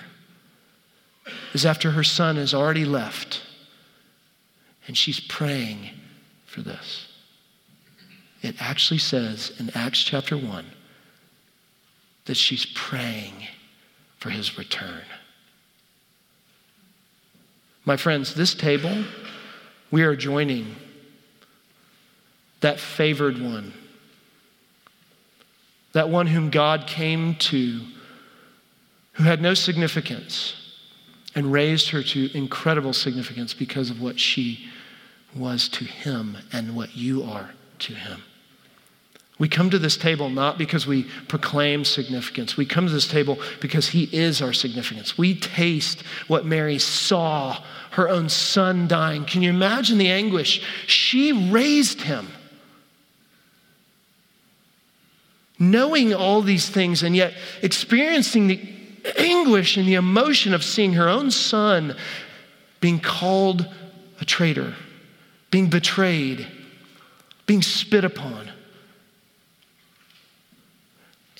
is 1.52 1.66
after 1.66 1.92
her 1.92 2.04
son 2.04 2.36
has 2.36 2.54
already 2.54 2.84
left, 2.84 3.42
and 4.86 4.96
she's 4.96 5.20
praying 5.20 5.90
for 6.46 6.62
this. 6.62 7.08
It 8.42 8.56
actually 8.60 8.98
says 8.98 9.52
in 9.58 9.70
Acts 9.74 10.02
chapter 10.02 10.36
1 10.36 10.64
that 12.24 12.36
she's 12.36 12.66
praying 12.66 13.46
for 14.20 14.30
his 14.30 14.56
return. 14.56 15.02
My 17.84 17.96
friends, 17.96 18.34
this 18.34 18.54
table, 18.54 19.04
we 19.90 20.02
are 20.02 20.14
joining 20.14 20.76
that 22.60 22.78
favored 22.78 23.40
one, 23.40 23.72
that 25.92 26.10
one 26.10 26.26
whom 26.26 26.50
God 26.50 26.86
came 26.86 27.34
to, 27.36 27.80
who 29.14 29.24
had 29.24 29.40
no 29.40 29.54
significance, 29.54 30.54
and 31.34 31.50
raised 31.50 31.88
her 31.90 32.02
to 32.02 32.36
incredible 32.36 32.92
significance 32.92 33.54
because 33.54 33.88
of 33.88 34.00
what 34.00 34.20
she 34.20 34.68
was 35.34 35.68
to 35.70 35.84
him 35.84 36.36
and 36.52 36.76
what 36.76 36.96
you 36.96 37.22
are 37.22 37.50
to 37.78 37.94
him. 37.94 38.22
We 39.40 39.48
come 39.48 39.70
to 39.70 39.78
this 39.78 39.96
table 39.96 40.28
not 40.28 40.58
because 40.58 40.86
we 40.86 41.04
proclaim 41.26 41.86
significance. 41.86 42.58
We 42.58 42.66
come 42.66 42.86
to 42.86 42.92
this 42.92 43.08
table 43.08 43.38
because 43.60 43.88
He 43.88 44.04
is 44.12 44.42
our 44.42 44.52
significance. 44.52 45.16
We 45.16 45.34
taste 45.34 46.02
what 46.28 46.44
Mary 46.44 46.78
saw 46.78 47.62
her 47.92 48.06
own 48.10 48.28
son 48.28 48.86
dying. 48.86 49.24
Can 49.24 49.40
you 49.40 49.48
imagine 49.48 49.96
the 49.96 50.10
anguish? 50.10 50.62
She 50.86 51.32
raised 51.50 52.02
him. 52.02 52.28
Knowing 55.58 56.12
all 56.12 56.42
these 56.42 56.68
things 56.68 57.02
and 57.02 57.16
yet 57.16 57.32
experiencing 57.62 58.46
the 58.46 58.60
anguish 59.16 59.78
and 59.78 59.88
the 59.88 59.94
emotion 59.94 60.52
of 60.52 60.62
seeing 60.62 60.92
her 60.92 61.08
own 61.08 61.30
son 61.30 61.96
being 62.80 63.00
called 63.00 63.66
a 64.20 64.24
traitor, 64.26 64.74
being 65.50 65.70
betrayed, 65.70 66.46
being 67.46 67.62
spit 67.62 68.04
upon. 68.04 68.50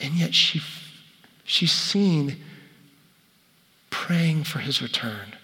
And 0.00 0.14
yet 0.14 0.34
she, 0.34 0.60
She's 1.50 1.72
seen 1.72 2.36
praying 3.90 4.44
for 4.44 4.60
his 4.60 4.80
return, 4.80 5.34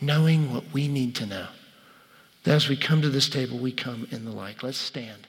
knowing 0.00 0.52
what 0.52 0.64
we 0.72 0.88
need 0.88 1.14
to 1.14 1.26
know. 1.26 1.46
That 2.42 2.56
as 2.56 2.68
we 2.68 2.76
come 2.76 3.00
to 3.02 3.08
this 3.08 3.28
table, 3.28 3.56
we 3.56 3.70
come 3.70 4.08
in 4.10 4.24
the 4.24 4.32
light. 4.32 4.64
Let's 4.64 4.76
stand. 4.76 5.28